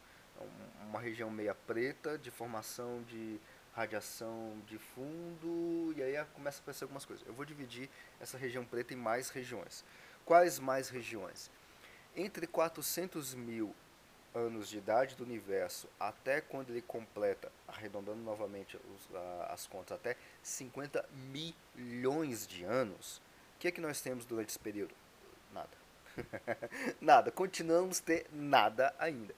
uma 0.88 1.00
região 1.00 1.30
meia 1.30 1.54
preta 1.54 2.18
de 2.18 2.32
formação 2.32 3.04
de 3.04 3.40
radiação 3.76 4.58
de 4.66 4.78
fundo, 4.78 5.94
e 5.98 6.02
aí 6.02 6.24
começa 6.34 6.60
a 6.60 6.62
aparecer 6.62 6.86
algumas 6.86 7.04
coisas. 7.04 7.28
Eu 7.28 7.34
vou 7.34 7.44
dividir 7.44 7.90
essa 8.22 8.38
região 8.38 8.64
preta 8.64 8.94
em 8.94 8.98
mais 8.98 9.30
regiões. 9.30 9.84
Quais 10.24 10.60
mais 10.60 10.88
regiões? 10.88 11.52
Entre 12.16 12.48
400 12.48 13.34
mil 13.34 13.76
anos 14.34 14.70
de 14.70 14.78
idade 14.78 15.16
do 15.16 15.24
universo 15.24 15.88
até 16.00 16.42
quando 16.42 16.70
ele 16.70 16.82
completa, 16.82 17.52
arredondando 17.68 18.22
novamente 18.22 18.78
os, 18.78 19.16
a, 19.16 19.54
as 19.54 19.68
contas, 19.68 19.98
até 19.98 20.16
50 20.42 21.08
milhões 21.14 22.48
de 22.48 22.64
anos, 22.64 23.22
o 23.56 23.60
que 23.60 23.68
é 23.68 23.72
que 23.72 23.82
nós 23.82 24.02
temos 24.02 24.26
durante 24.26 24.50
esse 24.50 24.60
período? 24.60 24.94
Nada. 25.54 25.70
nada. 27.00 27.32
Continuamos 27.32 28.00
ter 28.00 28.26
nada 28.32 28.94
ainda. 28.98 29.34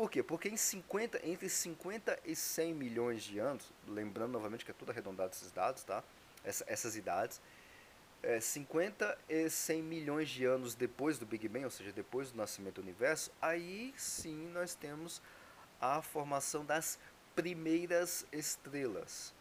Por 0.00 0.10
quê? 0.10 0.22
Porque 0.22 0.48
em 0.48 0.56
50, 0.56 1.28
entre 1.28 1.46
50 1.46 2.20
e 2.24 2.34
100 2.34 2.72
milhões 2.72 3.22
de 3.22 3.38
anos, 3.38 3.70
lembrando 3.86 4.32
novamente 4.32 4.64
que 4.64 4.70
é 4.70 4.74
tudo 4.74 4.90
arredondado 4.92 5.34
esses 5.34 5.52
dados, 5.52 5.82
tá? 5.82 6.02
Essa, 6.42 6.64
essas 6.66 6.96
idades, 6.96 7.38
é, 8.22 8.40
50 8.40 9.18
e 9.28 9.50
100 9.50 9.82
milhões 9.82 10.30
de 10.30 10.46
anos 10.46 10.74
depois 10.74 11.18
do 11.18 11.26
Big 11.26 11.46
Bang, 11.48 11.66
ou 11.66 11.70
seja, 11.70 11.92
depois 11.92 12.30
do 12.30 12.38
nascimento 12.38 12.76
do 12.76 12.80
universo, 12.80 13.30
aí 13.42 13.92
sim 13.94 14.50
nós 14.54 14.74
temos 14.74 15.20
a 15.78 16.00
formação 16.00 16.64
das 16.64 16.98
primeiras 17.36 18.24
estrelas. 18.32 19.34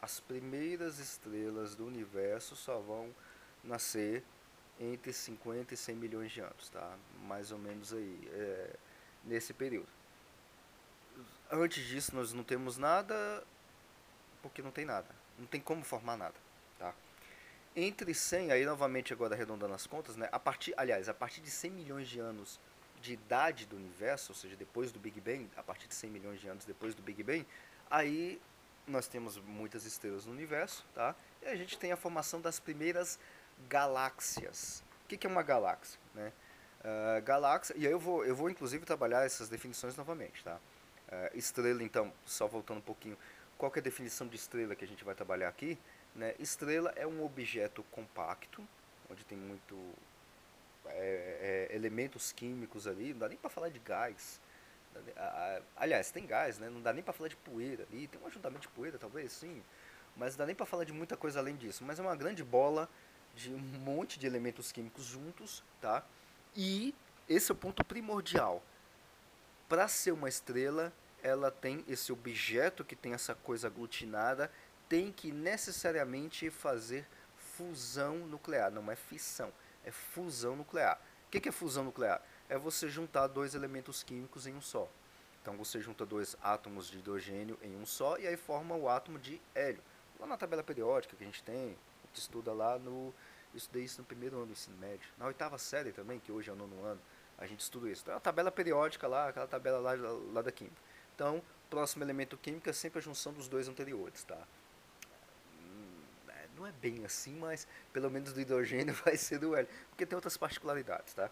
As 0.00 0.18
primeiras 0.18 0.98
estrelas 0.98 1.76
do 1.76 1.86
universo 1.86 2.56
só 2.56 2.80
vão 2.80 3.14
nascer 3.62 4.24
entre 4.80 5.12
50 5.12 5.72
e 5.72 5.76
100 5.76 5.94
milhões 5.94 6.32
de 6.32 6.40
anos, 6.40 6.68
tá? 6.68 6.98
Mais 7.28 7.52
ou 7.52 7.58
menos 7.60 7.92
aí, 7.92 8.28
é, 8.32 8.76
nesse 9.24 9.52
período. 9.52 9.88
Antes 11.50 11.84
disso 11.84 12.14
nós 12.14 12.32
não 12.32 12.42
temos 12.42 12.78
nada, 12.78 13.44
porque 14.40 14.62
não 14.62 14.70
tem 14.70 14.84
nada. 14.84 15.08
Não 15.38 15.46
tem 15.46 15.60
como 15.60 15.82
formar 15.84 16.16
nada, 16.16 16.34
tá? 16.78 16.94
Entre 17.74 18.12
100, 18.12 18.52
aí 18.52 18.64
novamente 18.64 19.12
agora 19.12 19.34
arredondando 19.34 19.72
as 19.74 19.86
contas, 19.86 20.16
né? 20.16 20.28
A 20.30 20.38
partir, 20.38 20.74
aliás, 20.76 21.08
a 21.08 21.14
partir 21.14 21.40
de 21.40 21.50
100 21.50 21.70
milhões 21.70 22.08
de 22.08 22.20
anos 22.20 22.60
de 23.00 23.14
idade 23.14 23.66
do 23.66 23.76
universo, 23.76 24.32
ou 24.32 24.36
seja, 24.36 24.54
depois 24.56 24.92
do 24.92 25.00
Big 25.00 25.20
Bang, 25.20 25.48
a 25.56 25.62
partir 25.62 25.88
de 25.88 25.94
100 25.94 26.10
milhões 26.10 26.40
de 26.40 26.48
anos 26.48 26.64
depois 26.64 26.94
do 26.94 27.02
Big 27.02 27.22
Bang, 27.22 27.46
aí 27.90 28.40
nós 28.86 29.08
temos 29.08 29.36
muitas 29.38 29.84
estrelas 29.84 30.26
no 30.26 30.32
universo, 30.32 30.84
tá? 30.94 31.14
E 31.42 31.46
a 31.46 31.56
gente 31.56 31.78
tem 31.78 31.92
a 31.92 31.96
formação 31.96 32.40
das 32.40 32.60
primeiras 32.60 33.18
galáxias. 33.68 34.82
O 35.04 35.08
que, 35.08 35.26
é 35.26 35.30
uma 35.30 35.42
galáxia, 35.42 35.98
né? 36.14 36.32
Uh, 36.82 37.22
galáxia, 37.22 37.74
e 37.78 37.86
aí 37.86 37.92
eu 37.92 37.98
vou, 37.98 38.24
eu 38.24 38.34
vou 38.34 38.50
inclusive 38.50 38.84
trabalhar 38.84 39.24
essas 39.24 39.48
definições 39.48 39.96
novamente, 39.96 40.42
tá? 40.42 40.58
Uh, 41.08 41.38
estrela, 41.38 41.80
então, 41.80 42.12
só 42.26 42.48
voltando 42.48 42.78
um 42.78 42.82
pouquinho, 42.82 43.16
qual 43.56 43.70
é 43.76 43.78
a 43.78 43.82
definição 43.82 44.26
de 44.26 44.34
estrela 44.34 44.74
que 44.74 44.84
a 44.84 44.88
gente 44.88 45.04
vai 45.04 45.14
trabalhar 45.14 45.48
aqui? 45.48 45.78
Né? 46.16 46.34
Estrela 46.40 46.92
é 46.96 47.06
um 47.06 47.24
objeto 47.24 47.84
compacto, 47.92 48.66
onde 49.08 49.24
tem 49.24 49.38
muito 49.38 49.78
é, 50.86 51.68
é, 51.70 51.76
elementos 51.76 52.32
químicos 52.32 52.88
ali, 52.88 53.12
não 53.12 53.20
dá 53.20 53.28
nem 53.28 53.38
para 53.38 53.48
falar 53.48 53.68
de 53.68 53.78
gás. 53.78 54.40
Aliás, 55.76 56.10
tem 56.10 56.26
gás, 56.26 56.58
né? 56.58 56.68
não 56.68 56.82
dá 56.82 56.92
nem 56.92 57.02
para 57.02 57.12
falar 57.12 57.28
de 57.28 57.36
poeira 57.36 57.86
ali, 57.90 58.08
tem 58.08 58.20
um 58.20 58.26
ajuntamento 58.26 58.62
de 58.62 58.68
poeira, 58.74 58.98
talvez 58.98 59.32
sim, 59.32 59.62
mas 60.16 60.32
não 60.32 60.38
dá 60.38 60.46
nem 60.46 60.54
para 60.54 60.66
falar 60.66 60.84
de 60.84 60.92
muita 60.92 61.16
coisa 61.16 61.38
além 61.38 61.54
disso. 61.54 61.84
Mas 61.84 61.98
é 61.98 62.02
uma 62.02 62.16
grande 62.16 62.42
bola 62.42 62.88
de 63.34 63.50
um 63.54 63.58
monte 63.58 64.18
de 64.18 64.26
elementos 64.26 64.72
químicos 64.72 65.04
juntos, 65.04 65.62
tá? 65.80 66.04
E 66.54 66.94
esse 67.28 67.50
é 67.50 67.54
o 67.54 67.56
ponto 67.56 67.84
primordial. 67.84 68.62
Para 69.68 69.88
ser 69.88 70.12
uma 70.12 70.28
estrela, 70.28 70.92
ela 71.22 71.50
tem 71.50 71.84
esse 71.88 72.12
objeto 72.12 72.84
que 72.84 72.96
tem 72.96 73.14
essa 73.14 73.34
coisa 73.34 73.68
aglutinada 73.68 74.50
tem 74.88 75.10
que 75.10 75.32
necessariamente 75.32 76.50
fazer 76.50 77.06
fusão 77.56 78.18
nuclear, 78.26 78.70
não 78.70 78.90
é 78.90 78.94
fissão, 78.94 79.50
é 79.84 79.90
fusão 79.90 80.54
nuclear. 80.54 81.00
O 81.26 81.30
que 81.30 81.48
é 81.48 81.52
fusão 81.52 81.84
nuclear? 81.84 82.20
É 82.46 82.58
você 82.58 82.90
juntar 82.90 83.26
dois 83.26 83.54
elementos 83.54 84.02
químicos 84.02 84.46
em 84.46 84.54
um 84.54 84.60
só. 84.60 84.86
Então 85.40 85.56
você 85.56 85.80
junta 85.80 86.04
dois 86.04 86.36
átomos 86.42 86.90
de 86.90 86.98
hidrogênio 86.98 87.58
em 87.62 87.74
um 87.74 87.86
só 87.86 88.18
e 88.18 88.26
aí 88.26 88.36
forma 88.36 88.76
o 88.76 88.86
átomo 88.86 89.18
de 89.18 89.40
hélio. 89.54 89.82
Lá 90.20 90.26
na 90.26 90.36
tabela 90.36 90.62
periódica 90.62 91.16
que 91.16 91.24
a 91.24 91.26
gente 91.26 91.42
tem, 91.42 91.76
a 92.04 92.06
gente 92.06 92.18
estuda 92.18 92.52
lá 92.52 92.78
no. 92.78 93.14
Eu 93.52 93.58
estudei 93.58 93.84
isso 93.84 94.00
no 94.00 94.06
primeiro 94.06 94.36
ano 94.36 94.46
do 94.46 94.52
ensino 94.52 94.76
médio. 94.78 95.08
Na 95.18 95.26
oitava 95.26 95.58
série 95.58 95.92
também, 95.92 96.18
que 96.18 96.32
hoje 96.32 96.50
é 96.50 96.52
o 96.52 96.56
nono 96.56 96.82
ano, 96.84 97.00
a 97.38 97.46
gente 97.46 97.60
estuda 97.60 97.90
isso. 97.90 98.02
Então 98.02 98.14
é 98.14 98.16
a 98.16 98.20
tabela 98.20 98.50
periódica 98.50 99.06
lá, 99.06 99.28
aquela 99.28 99.46
tabela 99.46 99.78
lá, 99.78 99.92
lá 100.32 100.42
da 100.42 100.52
química. 100.52 100.80
Então, 101.14 101.42
próximo 101.68 102.04
elemento 102.04 102.36
químico 102.36 102.68
é 102.68 102.72
sempre 102.72 102.98
a 102.98 103.02
junção 103.02 103.32
dos 103.32 103.48
dois 103.48 103.68
anteriores, 103.68 104.24
tá? 104.24 104.38
não 106.62 106.66
é 106.66 106.72
bem 106.72 107.04
assim, 107.04 107.34
mas 107.34 107.66
pelo 107.92 108.08
menos 108.08 108.32
do 108.32 108.40
hidrogênio 108.40 108.94
vai 109.04 109.16
ser 109.16 109.38
do 109.38 109.54
hélio, 109.54 109.68
porque 109.90 110.06
tem 110.06 110.14
outras 110.14 110.36
particularidades, 110.36 111.12
tá? 111.12 111.28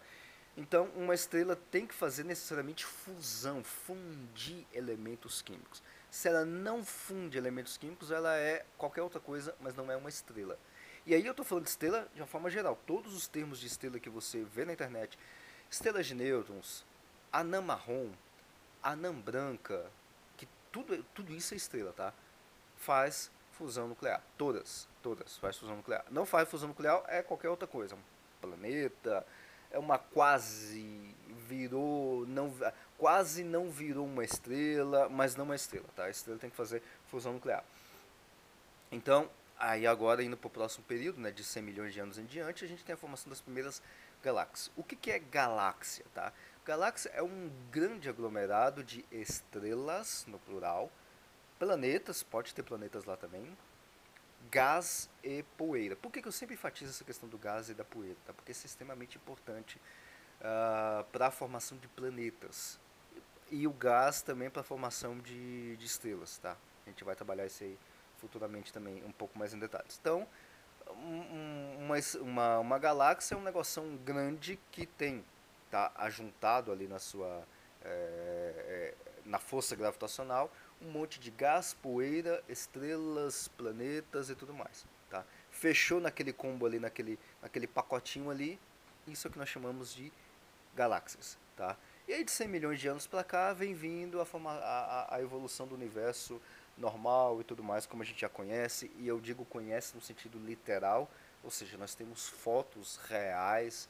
Então, 0.57 0.89
uma 0.97 1.15
estrela 1.15 1.55
tem 1.55 1.87
que 1.87 1.93
fazer 1.93 2.25
necessariamente 2.25 2.85
fusão, 2.85 3.63
fundir 3.63 4.65
elementos 4.73 5.41
químicos. 5.41 5.81
Se 6.09 6.27
ela 6.27 6.43
não 6.43 6.83
funde 6.83 7.37
elementos 7.37 7.77
químicos, 7.77 8.11
ela 8.11 8.35
é 8.35 8.65
qualquer 8.77 9.01
outra 9.01 9.21
coisa, 9.21 9.55
mas 9.61 9.73
não 9.73 9.89
é 9.89 9.95
uma 9.95 10.09
estrela. 10.09 10.59
E 11.05 11.15
aí 11.15 11.25
eu 11.25 11.31
estou 11.31 11.45
falando 11.45 11.63
de 11.63 11.69
estrela 11.69 12.07
de 12.13 12.21
uma 12.21 12.27
forma 12.27 12.49
geral. 12.49 12.77
Todos 12.85 13.13
os 13.13 13.27
termos 13.27 13.59
de 13.59 13.67
estrela 13.67 13.99
que 13.99 14.09
você 14.09 14.43
vê 14.43 14.65
na 14.65 14.73
internet, 14.73 15.17
estrelas 15.69 16.05
de 16.05 16.13
nêutrons, 16.13 16.85
anã 17.31 17.61
marrom, 17.61 18.11
anã 18.83 19.13
branca, 19.13 19.85
que 20.37 20.47
tudo, 20.71 21.03
tudo 21.15 21.33
isso 21.33 21.53
é 21.53 21.57
estrela, 21.57 21.91
tá? 21.93 22.13
Faz 22.77 23.31
fusão 23.53 23.87
nuclear. 23.87 24.21
Todas, 24.37 24.87
todas 25.01 25.37
faz 25.37 25.57
fusão 25.57 25.77
nuclear. 25.77 26.05
Não 26.11 26.25
faz 26.25 26.47
fusão 26.49 26.69
nuclear 26.69 27.03
é 27.07 27.21
qualquer 27.23 27.49
outra 27.49 27.67
coisa. 27.67 27.95
Um 27.95 27.99
planeta, 28.39 29.25
é 29.71 29.79
uma 29.79 29.97
quase 29.97 31.15
virou, 31.47 32.25
não, 32.27 32.53
quase 32.97 33.43
não 33.43 33.69
virou 33.69 34.05
uma 34.05 34.23
estrela, 34.23 35.09
mas 35.09 35.35
não 35.35 35.45
uma 35.45 35.55
estrela, 35.55 35.87
tá? 35.95 36.05
A 36.05 36.09
estrela 36.09 36.39
tem 36.39 36.49
que 36.49 36.55
fazer 36.55 36.83
fusão 37.07 37.33
nuclear. 37.33 37.63
Então, 38.91 39.29
aí 39.61 39.85
agora 39.85 40.23
indo 40.23 40.35
para 40.35 40.47
o 40.47 40.49
próximo 40.49 40.83
período, 40.85 41.21
né, 41.21 41.31
de 41.31 41.43
100 41.43 41.61
milhões 41.61 41.93
de 41.93 41.99
anos 41.99 42.17
em 42.17 42.25
diante, 42.25 42.65
a 42.65 42.67
gente 42.67 42.83
tem 42.83 42.93
a 42.93 42.97
formação 42.97 43.29
das 43.29 43.39
primeiras 43.39 43.81
galáxias. 44.23 44.71
O 44.75 44.83
que, 44.83 44.95
que 44.95 45.11
é 45.11 45.19
galáxia, 45.19 46.03
tá? 46.13 46.33
Galáxia 46.65 47.09
é 47.09 47.21
um 47.21 47.51
grande 47.71 48.09
aglomerado 48.09 48.83
de 48.83 49.05
estrelas, 49.11 50.25
no 50.27 50.39
plural, 50.39 50.91
planetas, 51.59 52.23
pode 52.23 52.55
ter 52.55 52.63
planetas 52.63 53.05
lá 53.05 53.15
também, 53.15 53.55
gás 54.49 55.07
e 55.23 55.43
poeira. 55.57 55.95
Por 55.95 56.11
que, 56.11 56.21
que 56.21 56.27
eu 56.27 56.31
sempre 56.31 56.55
enfatizo 56.55 56.89
essa 56.89 57.03
questão 57.03 57.29
do 57.29 57.37
gás 57.37 57.69
e 57.69 57.75
da 57.75 57.83
poeira? 57.83 58.17
Tá? 58.25 58.33
Porque 58.33 58.51
isso 58.51 58.65
é 58.65 58.67
extremamente 58.67 59.17
importante 59.17 59.79
uh, 60.39 61.03
para 61.11 61.27
a 61.27 61.31
formação 61.31 61.77
de 61.77 61.87
planetas. 61.87 62.79
E 63.51 63.67
o 63.67 63.71
gás 63.71 64.23
também 64.23 64.49
para 64.49 64.61
a 64.61 64.63
formação 64.63 65.19
de, 65.19 65.77
de 65.77 65.85
estrelas. 65.85 66.37
Tá? 66.39 66.57
A 66.85 66.89
gente 66.89 67.03
vai 67.03 67.15
trabalhar 67.15 67.45
isso 67.45 67.63
aí 67.63 67.77
futuramente 68.21 68.71
também 68.71 69.03
um 69.03 69.11
pouco 69.11 69.37
mais 69.37 69.53
em 69.53 69.59
detalhes. 69.59 69.97
Então, 69.99 70.27
uma, 71.79 71.95
uma, 72.21 72.59
uma 72.59 72.79
galáxia 72.79 73.35
é 73.35 73.37
um 73.37 73.43
negócio 73.43 73.81
grande 74.05 74.59
que 74.71 74.85
tem 74.85 75.25
tá 75.69 75.91
ajuntado 75.95 76.71
ali 76.71 76.87
na 76.87 76.99
sua 76.99 77.43
é, 77.83 78.93
na 79.25 79.39
força 79.39 79.75
gravitacional 79.75 80.51
um 80.81 80.89
monte 80.89 81.19
de 81.19 81.29
gás, 81.29 81.73
poeira, 81.75 82.43
estrelas, 82.49 83.47
planetas 83.49 84.29
e 84.29 84.35
tudo 84.35 84.53
mais. 84.53 84.85
Tá? 85.09 85.23
Fechou 85.51 86.01
naquele 86.01 86.33
combo 86.33 86.65
ali, 86.65 86.79
naquele, 86.79 87.19
naquele 87.41 87.67
pacotinho 87.67 88.31
ali, 88.31 88.59
isso 89.07 89.27
é 89.27 89.29
o 89.29 89.31
que 89.31 89.37
nós 89.37 89.49
chamamos 89.49 89.93
de 89.93 90.11
galáxias. 90.75 91.37
Tá? 91.55 91.77
E 92.07 92.13
aí 92.13 92.23
de 92.23 92.31
100 92.31 92.47
milhões 92.47 92.79
de 92.79 92.87
anos 92.87 93.05
para 93.05 93.23
cá 93.23 93.53
vem 93.53 93.73
vindo 93.73 94.19
a, 94.19 94.25
forma, 94.25 94.51
a, 94.51 95.15
a 95.15 95.21
evolução 95.21 95.67
do 95.67 95.75
universo 95.75 96.41
normal 96.77 97.41
e 97.41 97.43
tudo 97.43 97.63
mais, 97.63 97.85
como 97.85 98.03
a 98.03 98.05
gente 98.05 98.21
já 98.21 98.29
conhece, 98.29 98.91
e 98.97 99.07
eu 99.07 99.19
digo 99.19 99.45
conhece 99.45 99.95
no 99.95 100.01
sentido 100.01 100.39
literal, 100.39 101.09
ou 101.43 101.51
seja, 101.51 101.77
nós 101.77 101.95
temos 101.95 102.27
fotos 102.27 102.97
reais 103.07 103.87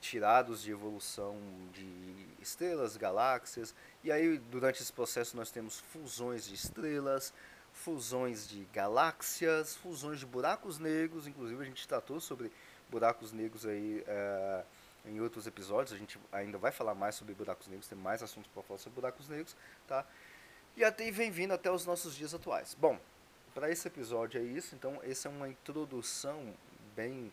tirados 0.00 0.62
de 0.62 0.70
evolução 0.70 1.36
de 1.72 2.26
estrelas, 2.40 2.96
galáxias, 2.96 3.74
e 4.04 4.12
aí 4.12 4.38
durante 4.38 4.82
esse 4.82 4.92
processo 4.92 5.36
nós 5.36 5.50
temos 5.50 5.80
fusões 5.92 6.46
de 6.46 6.54
estrelas, 6.54 7.32
fusões 7.72 8.48
de 8.48 8.64
galáxias, 8.72 9.74
fusões 9.74 10.20
de 10.20 10.26
buracos 10.26 10.78
negros, 10.78 11.26
inclusive 11.26 11.62
a 11.62 11.66
gente 11.66 11.86
tratou 11.86 12.20
sobre 12.20 12.50
buracos 12.90 13.32
negros 13.32 13.66
aí 13.66 14.04
é, 14.06 14.64
em 15.06 15.20
outros 15.20 15.46
episódios, 15.46 15.92
a 15.92 15.96
gente 15.96 16.18
ainda 16.32 16.58
vai 16.58 16.72
falar 16.72 16.94
mais 16.94 17.14
sobre 17.14 17.34
buracos 17.34 17.68
negros, 17.68 17.88
tem 17.88 17.98
mais 17.98 18.22
assuntos 18.22 18.50
para 18.52 18.62
falar 18.62 18.78
sobre 18.78 19.00
buracos 19.00 19.28
negros, 19.28 19.56
tá? 19.86 20.04
E 20.76 20.84
até 20.84 21.10
vem 21.10 21.30
vindo 21.30 21.54
até 21.54 21.70
os 21.70 21.86
nossos 21.86 22.14
dias 22.14 22.34
atuais. 22.34 22.76
Bom, 22.78 22.98
para 23.54 23.70
esse 23.70 23.88
episódio 23.88 24.38
é 24.38 24.44
isso, 24.44 24.74
então 24.74 25.00
essa 25.02 25.28
é 25.28 25.30
uma 25.30 25.48
introdução 25.48 26.52
bem 26.94 27.32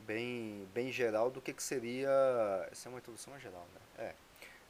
bem 0.00 0.68
bem 0.74 0.92
geral 0.92 1.30
do 1.30 1.40
que, 1.40 1.52
que 1.52 1.62
seria, 1.62 2.10
essa 2.70 2.88
é 2.88 2.90
uma 2.90 2.98
introdução 2.98 3.38
geral, 3.38 3.66
né? 3.74 3.80
É, 4.04 4.14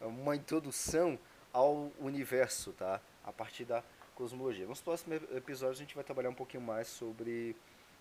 é 0.03 0.07
uma 0.07 0.37
introdução 0.37 1.19
ao 1.53 1.91
universo, 1.99 2.73
tá? 2.73 3.01
A 3.25 3.33
partir 3.33 3.65
da 3.65 3.83
cosmologia. 4.15 4.67
Nos 4.67 4.81
próximos 4.81 5.21
episódios 5.35 5.79
a 5.79 5.83
gente 5.83 5.95
vai 5.95 6.05
trabalhar 6.05 6.31
um 6.31 6.35
pouquinho 6.35 6.63
mais 6.63 6.87
sobre 6.87 7.57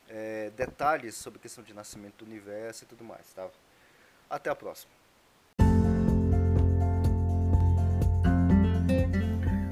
é, 0.07 0.51
detalhes 0.51 1.15
sobre 1.15 1.39
a 1.39 1.41
questão 1.41 1.63
de 1.63 1.73
nascimento 1.73 2.23
do 2.23 2.25
universo 2.25 2.83
e 2.83 2.87
tudo 2.87 3.03
mais, 3.03 3.33
tá? 3.33 3.49
Até 4.29 4.49
a 4.49 4.55
próxima. 4.55 5.00